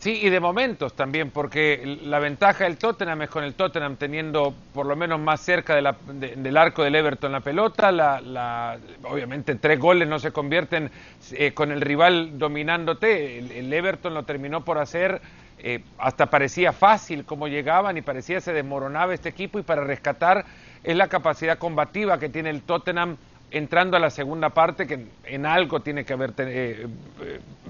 Sí, 0.04 0.20
y 0.22 0.28
de 0.28 0.38
momentos 0.38 0.92
también, 0.92 1.30
porque 1.30 1.98
la 2.02 2.18
ventaja 2.18 2.64
del 2.64 2.76
Tottenham 2.76 3.22
es 3.22 3.30
con 3.30 3.42
el 3.42 3.54
Tottenham 3.54 3.96
teniendo 3.96 4.54
por 4.74 4.84
lo 4.84 4.96
menos 4.96 5.18
más 5.18 5.40
cerca 5.40 5.76
del 5.76 6.56
arco 6.58 6.82
del 6.84 6.94
Everton 6.94 7.32
la 7.32 7.40
pelota. 7.40 7.90
La, 7.90 8.76
obviamente 9.04 9.54
tres 9.54 9.80
goles 9.80 10.06
no 10.06 10.18
se 10.18 10.30
convierten 10.30 10.90
eh, 11.32 11.52
con 11.54 11.72
el 11.72 11.80
rival 11.80 12.38
dominándote. 12.38 13.38
El, 13.38 13.72
Everton 13.72 14.12
lo 14.12 14.24
terminó 14.24 14.62
por 14.62 14.76
hacer, 14.76 15.22
eh, 15.58 15.82
hasta 15.96 16.26
parecía 16.26 16.74
fácil 16.74 17.24
como 17.24 17.48
llegaban 17.48 17.96
y 17.96 18.02
parecía 18.02 18.42
se 18.42 18.52
desmoronaba 18.52 19.14
este 19.14 19.30
equipo 19.30 19.58
y 19.58 19.62
para 19.62 19.84
rescatar 19.84 20.44
es 20.82 20.94
la 20.94 21.08
capacidad 21.08 21.56
combativa 21.56 22.18
que 22.18 22.28
tiene 22.28 22.50
el 22.50 22.60
Tottenham 22.60 23.16
entrando 23.50 23.96
a 23.96 24.00
la 24.00 24.10
segunda 24.10 24.50
parte, 24.50 24.86
que 24.86 25.06
en 25.24 25.46
algo 25.46 25.80
tiene 25.80 26.04
que 26.04 26.12
haber 26.12 26.34
eh, 26.36 26.88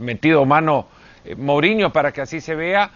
metido 0.00 0.44
mano 0.44 0.88
eh, 0.90 1.03
Mourinho 1.36 1.92
para 1.92 2.12
que 2.12 2.20
así 2.20 2.40
se 2.40 2.54
vea, 2.54 2.90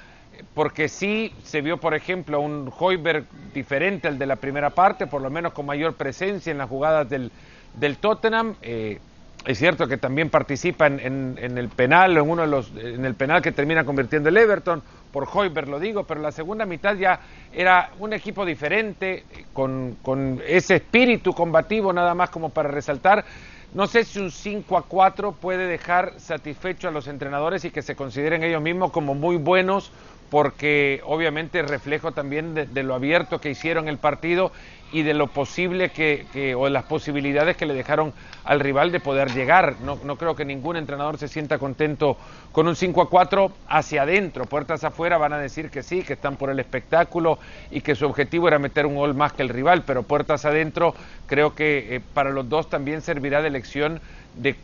porque 0.55 0.89
sí 0.89 1.33
se 1.43 1.61
vio, 1.61 1.79
por 1.79 1.95
ejemplo, 1.95 2.41
un 2.41 2.73
Hoiberg 2.79 3.25
diferente 3.53 4.09
al 4.09 4.19
de 4.19 4.27
la 4.27 4.37
primera 4.37 4.71
parte, 4.71 5.07
por 5.07 5.23
lo 5.23 5.31
menos 5.31 5.53
con 5.53 5.67
mayor 5.67 5.95
presencia 5.95 6.51
en 6.51 6.59
las 6.59 6.69
jugadas 6.69 7.09
del, 7.09 7.31
del 7.75 7.97
Tottenham. 7.99 8.55
Eh, 8.63 8.99
es 9.45 9.59
cierto 9.59 9.87
que 9.87 9.97
también 9.97 10.31
participa 10.31 10.87
en, 10.87 11.39
el 11.39 11.69
penal, 11.69 12.17
en 12.17 12.29
uno 12.29 12.43
de 12.43 12.49
los, 12.49 12.73
en 12.77 13.05
el 13.05 13.15
penal 13.15 13.41
que 13.41 13.53
termina 13.53 13.85
convirtiendo 13.85 14.29
el 14.29 14.37
Everton, 14.37 14.83
por 15.13 15.29
Hoiberg 15.33 15.69
lo 15.69 15.81
digo, 15.81 16.05
pero 16.05 16.21
la 16.21 16.33
segunda 16.33 16.67
mitad 16.67 16.97
ya 16.97 17.21
era 17.53 17.91
un 17.99 18.13
equipo 18.13 18.45
diferente, 18.45 19.25
con, 19.53 19.97
con 20.03 20.43
ese 20.47 20.77
espíritu 20.77 21.33
combativo 21.33 21.93
nada 21.93 22.15
más 22.15 22.31
como 22.31 22.51
para 22.51 22.69
resaltar 22.69 23.25
no 23.73 23.87
sé 23.87 24.05
si 24.05 24.19
un 24.19 24.31
5 24.31 24.77
a 24.77 24.87
4 24.87 25.33
puede 25.33 25.67
dejar 25.67 26.19
satisfecho 26.19 26.89
a 26.89 26.91
los 26.91 27.07
entrenadores 27.07 27.65
y 27.65 27.71
que 27.71 27.83
se 27.83 27.97
consideren 27.97 28.43
ellos 28.43 28.63
mismos 28.63 28.93
como 28.93 29.15
muy 29.15 29.37
buenos 29.37 29.93
porque 30.31 31.01
obviamente 31.05 31.61
es 31.61 31.69
reflejo 31.69 32.13
también 32.13 32.55
de, 32.55 32.83
lo 32.83 32.95
abierto 32.95 33.41
que 33.41 33.51
hicieron 33.51 33.89
el 33.89 33.99
partido 33.99 34.53
y 34.93 35.03
de 35.03 35.13
lo 35.13 35.27
posible 35.27 35.91
que, 35.91 36.55
o 36.57 36.65
de 36.65 36.71
las 36.71 36.85
posibilidades 36.85 37.57
que 37.57 37.67
le 37.67 37.75
dejaron 37.75 38.13
al 38.45 38.61
rival 38.61 38.91
de 38.91 39.01
poder 39.01 39.33
llegar. 39.33 39.77
No, 39.83 40.17
creo 40.17 40.35
que 40.35 40.45
ningún 40.45 40.77
entrenador 40.77 41.19
se 41.19 41.29
sienta 41.29 41.59
contento 41.59 42.17
con 42.53 42.69
un 42.69 42.77
5 42.77 43.03
a 43.03 43.09
4 43.11 43.53
hacia 43.69 44.03
adentro. 44.03 44.47
Puertas 44.47 44.85
afuera 44.85 45.19
van 45.19 45.35
a 45.35 45.39
decir 45.39 45.71
que 45.71 45.83
sí, 45.83 46.03
que 46.03 46.15
están 46.15 46.37
por 46.37 46.51
el 46.51 46.59
espectáculo 46.59 47.39
y 47.71 47.83
que 47.83 47.95
su 47.95 48.07
objetivo 48.07 48.49
era 48.49 48.59
meter 48.59 48.87
un 48.87 48.97
gol 48.97 49.15
más 49.15 49.33
que 49.33 49.43
el 49.43 49.51
rival, 49.51 49.83
pero 49.87 50.03
puertas 50.03 50.45
adentro 50.45 50.95
creo 51.27 51.55
que 51.55 51.97
eh, 51.97 52.01
para 52.15 52.31
los 52.31 52.49
dos 52.49 52.71
también 52.71 53.03
servirá 53.03 53.43
de 53.43 53.51
lección 53.51 54.01
de 54.35 54.57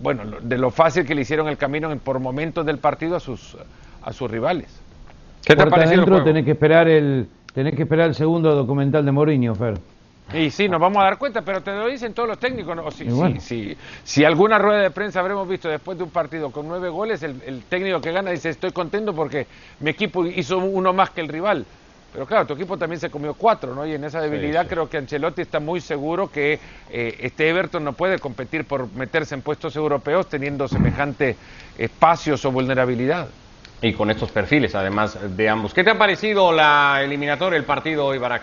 bueno, 0.00 0.24
de 0.40 0.58
lo 0.58 0.70
fácil 0.70 1.04
que 1.04 1.14
le 1.14 1.22
hicieron 1.22 1.48
el 1.48 1.58
camino 1.58 1.94
por 1.98 2.18
momentos 2.18 2.64
del 2.64 2.78
partido 2.78 3.16
a 3.16 3.20
sus, 3.20 3.56
a 4.02 4.12
sus 4.12 4.30
rivales. 4.30 4.68
¿Qué 5.44 5.56
te 5.56 5.62
ha 5.62 5.66
parecido? 5.66 6.24
Tenés 6.24 6.44
que 6.44 6.52
esperar 6.52 6.88
el 6.88 7.28
Tenés 7.54 7.74
que 7.74 7.82
esperar 7.82 8.08
el 8.08 8.14
segundo 8.14 8.54
documental 8.54 9.04
de 9.04 9.12
Mourinho, 9.12 9.54
Fer. 9.54 9.74
Y 10.32 10.50
sí, 10.50 10.68
nos 10.68 10.80
vamos 10.80 11.02
a 11.02 11.04
dar 11.04 11.18
cuenta, 11.18 11.42
pero 11.42 11.62
te 11.62 11.70
lo 11.72 11.86
dicen 11.86 12.14
todos 12.14 12.26
los 12.26 12.38
técnicos. 12.38 12.74
¿no? 12.74 12.90
Si, 13.38 13.76
si, 14.02 14.24
alguna 14.24 14.56
rueda 14.58 14.80
de 14.80 14.90
prensa 14.90 15.20
habremos 15.20 15.46
visto 15.46 15.68
después 15.68 15.98
de 15.98 16.04
un 16.04 16.10
partido 16.10 16.50
con 16.50 16.66
nueve 16.66 16.88
goles, 16.88 17.22
el, 17.22 17.62
técnico 17.68 18.00
que 18.00 18.10
gana 18.10 18.30
dice 18.30 18.48
estoy 18.48 18.72
contento 18.72 19.14
porque 19.14 19.46
mi 19.80 19.90
equipo 19.90 20.24
hizo 20.24 20.56
uno 20.58 20.94
más 20.94 21.10
que 21.10 21.20
el 21.20 21.28
rival. 21.28 21.66
Pero 22.14 22.26
claro, 22.26 22.46
tu 22.46 22.54
equipo 22.54 22.78
también 22.78 23.00
se 23.00 23.10
comió 23.10 23.34
cuatro, 23.34 23.74
¿no? 23.74 23.86
Y 23.86 23.94
en 23.94 24.04
esa 24.04 24.20
debilidad 24.20 24.66
creo 24.66 24.88
que 24.88 24.98
Ancelotti 24.98 25.42
está 25.42 25.60
muy 25.60 25.80
seguro 25.80 26.30
que 26.30 26.58
eh, 26.90 27.16
este 27.20 27.48
Everton 27.48 27.84
no 27.84 27.92
puede 27.94 28.18
competir 28.18 28.64
por 28.64 28.90
meterse 28.92 29.34
en 29.34 29.42
puestos 29.42 29.76
europeos 29.76 30.28
teniendo 30.28 30.68
semejante 30.68 31.36
espacios 31.76 32.44
o 32.44 32.52
vulnerabilidad. 32.52 33.28
Y 33.82 33.92
con 33.92 34.10
estos 34.10 34.30
perfiles, 34.30 34.74
además 34.76 35.18
de 35.36 35.48
ambos. 35.48 35.74
¿Qué 35.74 35.82
te 35.82 35.90
ha 35.90 35.98
parecido 35.98 36.52
la 36.52 37.00
eliminatoria, 37.02 37.56
el 37.56 37.64
partido 37.64 38.06
hoy, 38.06 38.18
Barak? 38.18 38.42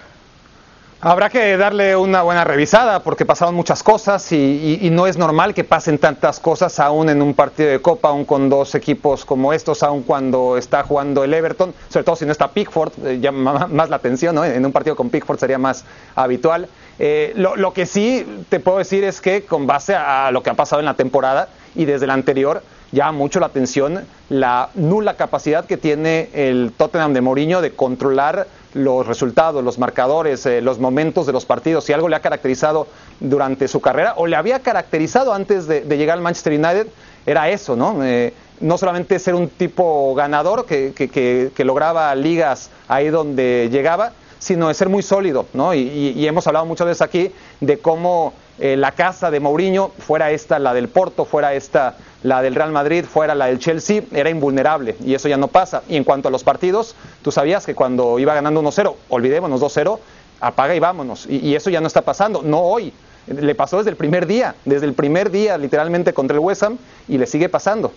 Habrá 1.01 1.29
que 1.29 1.55
darle 1.55 1.95
una 1.95 2.23
buena 2.23 2.43
revisada 2.43 3.01
porque 3.03 3.25
pasaron 3.25 3.55
muchas 3.55 3.83
cosas 3.83 4.33
y, 4.33 4.89
no 4.91 5.07
es 5.07 5.17
normal 5.17 5.53
que 5.53 5.63
pasen 5.63 5.97
tantas 5.97 6.41
cosas 6.41 6.77
aún 6.77 7.07
en 7.07 7.21
un 7.21 7.33
partido 7.33 7.69
de 7.69 7.79
Copa, 7.79 8.09
aún 8.09 8.25
con 8.25 8.49
dos 8.49 8.75
equipos 8.75 9.23
como 9.23 9.53
estos, 9.53 9.81
aún 9.81 10.03
cuando 10.03 10.57
está 10.57 10.83
jugando 10.83 11.23
el 11.23 11.33
Everton, 11.33 11.73
sobre 11.87 12.03
todo 12.03 12.17
si 12.17 12.25
no 12.25 12.33
está 12.33 12.51
Pickford, 12.51 12.91
eh, 13.05 13.19
llama 13.21 13.67
más 13.71 13.89
la 13.89 13.95
atención, 13.95 14.35
¿no? 14.35 14.43
En 14.43 14.65
un 14.65 14.73
partido 14.73 14.97
con 14.97 15.09
Pickford 15.09 15.39
sería 15.39 15.57
más 15.57 15.85
habitual. 16.15 16.67
Eh, 16.99 17.31
lo, 17.37 17.55
lo, 17.55 17.71
que 17.71 17.85
sí 17.85 18.43
te 18.49 18.59
puedo 18.59 18.79
decir 18.79 19.05
es 19.05 19.21
que 19.21 19.43
con 19.43 19.65
base 19.65 19.95
a 19.95 20.31
lo 20.31 20.43
que 20.43 20.49
ha 20.49 20.55
pasado 20.55 20.81
en 20.81 20.85
la 20.85 20.95
temporada 20.95 21.47
y 21.75 21.85
desde 21.85 22.07
la 22.07 22.13
anterior, 22.13 22.61
llama 22.91 23.11
mucho 23.11 23.39
la 23.39 23.47
atención 23.47 24.05
la 24.29 24.69
nula 24.75 25.15
capacidad 25.15 25.65
que 25.65 25.77
tiene 25.77 26.29
el 26.33 26.71
Tottenham 26.75 27.13
de 27.13 27.21
Mourinho 27.21 27.61
de 27.61 27.71
controlar 27.71 28.47
los 28.73 29.07
resultados, 29.07 29.63
los 29.63 29.79
marcadores, 29.79 30.45
eh, 30.45 30.61
los 30.61 30.79
momentos 30.79 31.25
de 31.25 31.33
los 31.33 31.45
partidos. 31.45 31.83
Si 31.83 31.93
algo 31.93 32.07
le 32.07 32.15
ha 32.15 32.21
caracterizado 32.21 32.87
durante 33.19 33.67
su 33.67 33.81
carrera 33.81 34.13
o 34.17 34.27
le 34.27 34.35
había 34.35 34.59
caracterizado 34.59 35.33
antes 35.33 35.67
de, 35.67 35.81
llegar 35.81 36.17
al 36.17 36.23
Manchester 36.23 36.53
United, 36.53 36.87
era 37.25 37.49
eso, 37.49 37.75
¿no? 37.75 38.03
Eh, 38.03 38.33
no 38.61 38.77
solamente 38.77 39.17
ser 39.19 39.35
un 39.35 39.49
tipo 39.49 40.13
ganador 40.15 40.65
que, 40.65 40.93
que, 40.93 41.63
lograba 41.63 42.13
ligas 42.15 42.69
ahí 42.87 43.09
donde 43.09 43.69
llegaba, 43.71 44.11
sino 44.37 44.67
de 44.67 44.73
ser 44.73 44.89
muy 44.89 45.01
sólido, 45.01 45.45
¿no? 45.53 45.73
Y, 45.73 46.25
hemos 46.27 46.45
hablado 46.47 46.65
muchas 46.65 46.87
veces 46.87 47.01
aquí 47.01 47.31
de 47.61 47.79
cómo 47.79 48.33
eh, 48.59 48.75
la 48.75 48.91
casa 48.91 49.31
de 49.31 49.39
Mourinho, 49.39 49.91
fuera 49.99 50.31
esta 50.31 50.59
la 50.59 50.73
del 50.73 50.89
Porto, 50.89 51.23
fuera 51.23 51.53
esta 51.53 51.95
la 52.23 52.41
del 52.41 52.55
Real 52.55 52.71
Madrid, 52.71 53.05
fuera 53.05 53.33
la 53.33 53.45
del 53.45 53.59
Chelsea, 53.59 54.03
era 54.11 54.29
invulnerable 54.29 54.97
y 55.03 55.13
eso 55.13 55.29
ya 55.29 55.37
no 55.37 55.47
pasa. 55.47 55.83
Y 55.87 55.95
en 55.95 56.03
cuanto 56.03 56.27
a 56.27 56.31
los 56.31 56.43
partidos, 56.43 56.95
tú 57.21 57.31
sabías 57.31 57.65
que 57.65 57.73
cuando 57.73 58.19
iba 58.19 58.33
ganando 58.33 58.61
1-0, 58.61 58.95
olvidémonos 59.09 59.61
2-0, 59.61 59.99
apaga 60.41 60.75
y 60.75 60.79
vámonos. 60.79 61.25
Y, 61.27 61.55
eso 61.55 61.69
ya 61.69 61.79
no 61.79 61.87
está 61.87 62.01
pasando, 62.01 62.41
no 62.41 62.59
hoy. 62.59 62.91
Le 63.27 63.55
pasó 63.55 63.77
desde 63.77 63.91
el 63.91 63.95
primer 63.95 64.25
día, 64.25 64.55
desde 64.65 64.87
el 64.87 64.93
primer 64.93 65.29
día 65.29 65.57
literalmente 65.57 66.13
contra 66.13 66.35
el 66.35 66.39
West 66.39 66.63
y 67.07 67.17
le 67.17 67.27
sigue 67.27 67.47
pasando. 67.47 67.93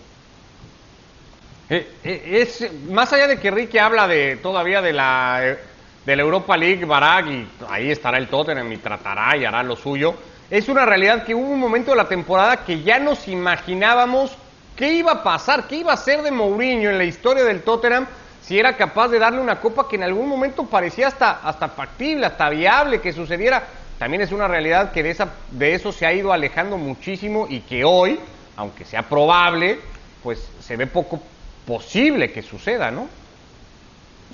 Eh, 1.69 1.89
eh, 2.03 2.41
es 2.41 2.71
más 2.89 3.11
allá 3.11 3.27
de 3.27 3.39
que 3.39 3.51
Ricky 3.51 3.79
habla 3.79 4.07
de 4.07 4.37
todavía 4.37 4.81
de 4.81 4.93
la 4.93 5.57
de 6.05 6.15
la 6.17 6.21
Europa 6.21 6.57
League, 6.57 6.83
Barak, 6.85 7.27
y 7.27 7.47
ahí 7.69 7.89
estará 7.89 8.17
el 8.17 8.27
Tottenham 8.27 8.71
y 8.71 8.77
tratará 8.77 9.37
y 9.37 9.45
hará 9.45 9.63
lo 9.63 9.77
suyo 9.77 10.13
es 10.53 10.69
una 10.69 10.85
realidad 10.85 11.23
que 11.23 11.33
hubo 11.33 11.49
un 11.49 11.59
momento 11.59 11.89
de 11.89 11.97
la 11.97 12.07
temporada 12.07 12.57
que 12.57 12.83
ya 12.83 12.99
nos 12.99 13.27
imaginábamos 13.27 14.37
qué 14.75 14.93
iba 14.93 15.11
a 15.11 15.23
pasar, 15.23 15.67
qué 15.67 15.77
iba 15.77 15.91
a 15.91 15.97
ser 15.97 16.21
de 16.21 16.29
Mourinho 16.29 16.91
en 16.91 16.99
la 16.99 17.05
historia 17.05 17.43
del 17.43 17.63
Tottenham 17.63 18.05
si 18.43 18.59
era 18.59 18.77
capaz 18.77 19.07
de 19.07 19.17
darle 19.17 19.41
una 19.41 19.59
copa 19.59 19.89
que 19.89 19.95
en 19.95 20.03
algún 20.03 20.29
momento 20.29 20.67
parecía 20.67 21.07
hasta, 21.07 21.39
hasta 21.43 21.69
factible, 21.69 22.27
hasta 22.27 22.51
viable 22.51 23.01
que 23.01 23.11
sucediera. 23.13 23.63
También 23.97 24.21
es 24.21 24.31
una 24.31 24.47
realidad 24.47 24.91
que 24.91 25.01
de, 25.01 25.09
esa, 25.09 25.29
de 25.49 25.73
eso 25.73 25.91
se 25.91 26.05
ha 26.05 26.13
ido 26.13 26.31
alejando 26.31 26.77
muchísimo 26.77 27.47
y 27.49 27.61
que 27.61 27.83
hoy, 27.83 28.19
aunque 28.55 28.85
sea 28.85 29.01
probable, 29.01 29.79
pues 30.21 30.47
se 30.61 30.77
ve 30.77 30.85
poco 30.85 31.19
posible 31.65 32.31
que 32.31 32.43
suceda, 32.43 32.91
¿no? 32.91 33.07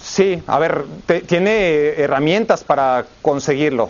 Sí, 0.02 0.42
a 0.48 0.60
ver, 0.60 0.86
tiene 1.28 1.90
herramientas 1.98 2.64
para 2.64 3.06
conseguirlo. 3.22 3.90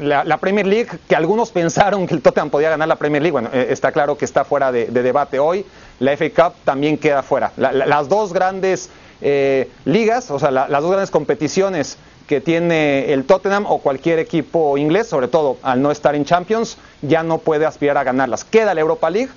la, 0.00 0.36
Premier 0.38 0.66
League, 0.66 0.88
que 1.08 1.14
algunos 1.14 1.50
pensaron 1.52 2.06
que 2.06 2.14
el 2.14 2.22
Tottenham 2.22 2.50
podía 2.50 2.70
ganar 2.70 2.88
la 2.88 2.96
Premier 2.96 3.22
League, 3.22 3.32
bueno, 3.32 3.48
eh, 3.52 3.68
está 3.70 3.92
claro 3.92 4.18
que 4.18 4.24
está 4.24 4.44
fuera 4.44 4.72
de, 4.72 4.86
debate 4.86 5.38
hoy. 5.38 5.64
La 6.00 6.16
FA 6.16 6.30
Cup 6.30 6.54
también 6.64 6.98
queda 6.98 7.22
fuera. 7.22 7.52
las 7.56 8.08
dos 8.08 8.32
grandes 8.32 8.90
eh, 9.20 9.68
ligas, 9.84 10.30
o 10.30 10.38
sea, 10.38 10.50
las 10.50 10.82
dos 10.82 10.90
grandes 10.90 11.10
competiciones 11.10 11.98
que 12.26 12.40
tiene 12.40 13.12
el 13.12 13.24
Tottenham 13.24 13.66
o 13.66 13.78
cualquier 13.78 14.18
equipo 14.18 14.78
inglés, 14.78 15.08
sobre 15.08 15.28
todo 15.28 15.58
al 15.62 15.82
no 15.82 15.90
estar 15.90 16.14
en 16.14 16.24
Champions, 16.24 16.78
ya 17.02 17.22
no 17.22 17.38
puede 17.38 17.66
aspirar 17.66 17.98
a 17.98 18.04
ganarlas. 18.04 18.44
Queda 18.44 18.72
la 18.72 18.80
Europa 18.80 19.10
League 19.10 19.30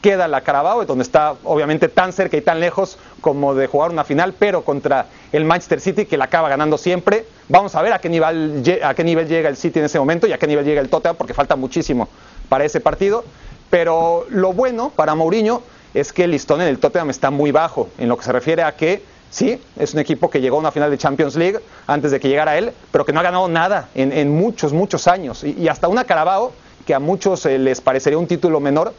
queda 0.00 0.28
la 0.28 0.42
Carabao, 0.42 0.84
donde 0.84 1.02
está 1.02 1.34
obviamente 1.44 1.88
tan 1.88 2.12
cerca 2.12 2.36
y 2.36 2.40
tan 2.40 2.60
lejos 2.60 2.98
como 3.20 3.54
de 3.54 3.66
jugar 3.66 3.90
una 3.90 4.04
final, 4.04 4.34
pero 4.38 4.62
contra 4.62 5.06
el 5.32 5.44
Manchester 5.44 5.80
City 5.80 6.06
que 6.06 6.16
la 6.16 6.24
acaba 6.24 6.48
ganando 6.48 6.78
siempre. 6.78 7.26
Vamos 7.48 7.74
a 7.74 7.82
ver 7.82 7.92
a 7.92 8.00
qué 8.00 8.08
nivel, 8.08 8.62
a 8.82 8.94
qué 8.94 9.04
nivel 9.04 9.28
llega 9.28 9.48
el 9.48 9.56
City 9.56 9.78
en 9.78 9.86
ese 9.86 9.98
momento 9.98 10.26
y 10.26 10.32
a 10.32 10.38
qué 10.38 10.46
nivel 10.46 10.64
llega 10.64 10.80
el 10.80 10.88
Tottenham, 10.88 11.16
porque 11.16 11.34
falta 11.34 11.56
muchísimo 11.56 12.08
para 12.48 12.64
ese 12.64 12.80
partido. 12.80 13.24
Pero 13.70 14.26
lo 14.30 14.52
bueno 14.52 14.90
para 14.94 15.14
Mourinho 15.14 15.62
es 15.94 16.12
que 16.12 16.24
el 16.24 16.30
listón 16.30 16.60
en 16.60 16.68
el 16.68 16.78
Tottenham 16.78 17.10
está 17.10 17.30
muy 17.30 17.52
bajo, 17.52 17.88
en 17.98 18.08
lo 18.08 18.16
que 18.16 18.24
se 18.24 18.32
refiere 18.32 18.62
a 18.62 18.72
que 18.72 19.02
sí, 19.30 19.60
es 19.78 19.94
un 19.94 20.00
equipo 20.00 20.30
que 20.30 20.40
llegó 20.40 20.56
a 20.56 20.60
una 20.60 20.70
final 20.70 20.90
de 20.90 20.98
Champions 20.98 21.36
League 21.36 21.58
antes 21.86 22.10
de 22.10 22.20
que 22.20 22.28
llegara 22.28 22.56
él, 22.56 22.72
pero 22.90 23.04
que 23.04 23.12
no 23.12 23.20
ha 23.20 23.22
ganado 23.22 23.48
nada 23.48 23.88
en, 23.94 24.30
muchos, 24.30 24.72
muchos 24.72 25.06
años. 25.06 25.44
Y, 25.44 25.68
hasta 25.68 25.88
una 25.88 26.04
Carabao, 26.04 26.52
que 26.86 26.94
a 26.94 26.98
muchos 26.98 27.44
eh, 27.46 27.58
les 27.58 27.80
parecería 27.80 28.18
un 28.18 28.26
título 28.26 28.60
menor, 28.60 28.94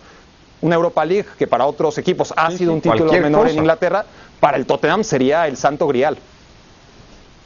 una 0.62 0.76
Europa 0.76 1.06
League 1.06 1.28
que 1.38 1.48
para 1.48 1.66
otros 1.66 1.98
equipos 1.98 2.34
ha 2.36 2.52
sido 2.52 2.74
un 2.74 2.82
título 2.82 3.12
menor 3.12 3.48
en 3.50 3.58
Inglaterra, 3.58 4.06
para 4.40 4.58
el 4.58 4.66
Tottenham 4.66 5.04
sería 5.04 5.48
el 5.48 5.58
santo 5.58 5.88
grial. 5.88 6.18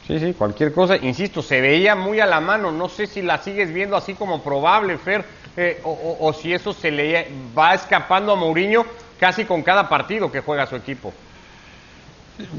Sí, 0.06 0.18
sí, 0.18 0.34
cualquier 0.34 0.72
cosa. 0.72 0.96
Insisto, 0.96 1.42
se 1.42 1.60
veía 1.60 1.94
muy 1.94 2.20
a 2.20 2.26
la 2.26 2.40
mano. 2.40 2.70
No 2.70 2.88
sé 2.88 3.06
si 3.06 3.22
la 3.22 3.38
sigues 3.38 3.72
viendo 3.72 3.96
así 3.96 4.14
como 4.14 4.42
probable, 4.42 4.98
Fer, 4.98 5.24
eh, 5.56 5.80
o, 5.84 6.32
si 6.32 6.52
eso 6.52 6.72
se 6.72 6.90
le 6.90 7.28
va 7.56 7.74
escapando 7.74 8.32
a 8.32 8.36
Mourinho 8.36 8.84
casi 9.18 9.44
con 9.44 9.62
cada 9.62 9.88
partido 9.88 10.30
que 10.30 10.40
juega 10.40 10.66
su 10.66 10.76
equipo. 10.76 11.12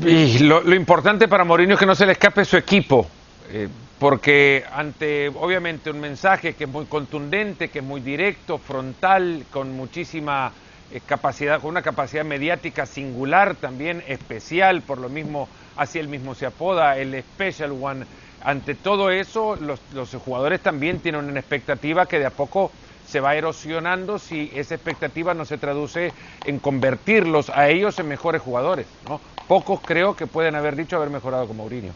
Y 0.03 0.39
lo, 0.39 0.73
importante 0.73 1.27
para 1.27 1.43
Mourinho 1.43 1.73
es 1.73 1.79
que 1.79 1.85
no 1.85 1.95
se 1.95 2.05
le 2.05 2.13
escape 2.13 2.45
su 2.45 2.57
equipo, 2.57 3.05
eh, 3.51 3.67
porque 3.99 4.65
ante 4.73 5.29
obviamente 5.29 5.89
un 5.89 5.99
mensaje 5.99 6.53
que 6.53 6.65
es 6.65 6.69
muy 6.69 6.85
contundente, 6.85 7.69
que 7.69 7.79
es 7.79 7.85
muy 7.85 8.01
directo, 8.01 8.57
frontal, 8.57 9.45
con 9.51 9.75
muchísima 9.75 10.51
eh, 10.91 10.99
capacidad, 11.05 11.61
con 11.61 11.71
una 11.71 11.81
capacidad 11.81 12.25
mediática 12.25 12.85
singular 12.85 13.55
también, 13.55 14.03
especial, 14.07 14.81
por 14.81 14.99
lo 14.99 15.09
mismo 15.09 15.47
así 15.77 15.99
él 15.99 16.07
mismo 16.07 16.35
se 16.35 16.45
apoda, 16.45 16.97
el 16.97 17.21
Special 17.21 17.71
One. 17.71 18.05
Ante 18.43 18.75
todo 18.75 19.09
eso, 19.09 19.55
los, 19.55 19.79
los 19.93 20.13
jugadores 20.13 20.61
también 20.61 20.99
tienen 20.99 21.25
una 21.25 21.39
expectativa 21.39 22.05
que 22.05 22.19
de 22.19 22.27
a 22.27 22.29
poco 22.29 22.71
se 23.07 23.19
va 23.19 23.35
erosionando 23.35 24.19
si 24.19 24.51
esa 24.53 24.75
expectativa 24.75 25.33
no 25.33 25.45
se 25.45 25.57
traduce 25.57 26.11
en 26.43 26.59
convertirlos 26.59 27.49
a 27.49 27.69
ellos 27.69 27.97
en 27.99 28.07
mejores 28.07 28.41
jugadores. 28.41 28.87
¿no? 29.07 29.19
Pocos 29.47 29.79
creo 29.81 30.15
que 30.15 30.27
pueden 30.27 30.55
haber 30.55 30.75
dicho 30.75 30.95
haber 30.95 31.09
mejorado 31.09 31.47
con 31.47 31.57
Mourinho. 31.57 31.93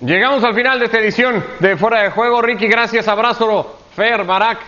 Llegamos 0.00 0.44
al 0.44 0.54
final 0.54 0.78
de 0.78 0.86
esta 0.86 0.98
edición 0.98 1.42
de 1.58 1.76
Fuera 1.76 2.02
de 2.02 2.10
Juego. 2.10 2.42
Ricky, 2.42 2.66
gracias. 2.66 3.08
Abrazo. 3.08 3.78
Fer, 3.94 4.24
Barak. 4.24 4.58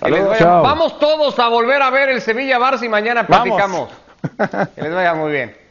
Vamos 0.00 0.98
todos 0.98 1.38
a 1.38 1.48
volver 1.48 1.82
a 1.82 1.90
ver 1.90 2.10
el 2.10 2.20
Sevilla 2.20 2.58
Barça 2.58 2.84
y 2.84 2.88
mañana 2.88 3.26
platicamos. 3.26 3.88
que 4.74 4.82
les 4.82 4.94
vaya 4.94 5.14
muy 5.14 5.32
bien. 5.32 5.63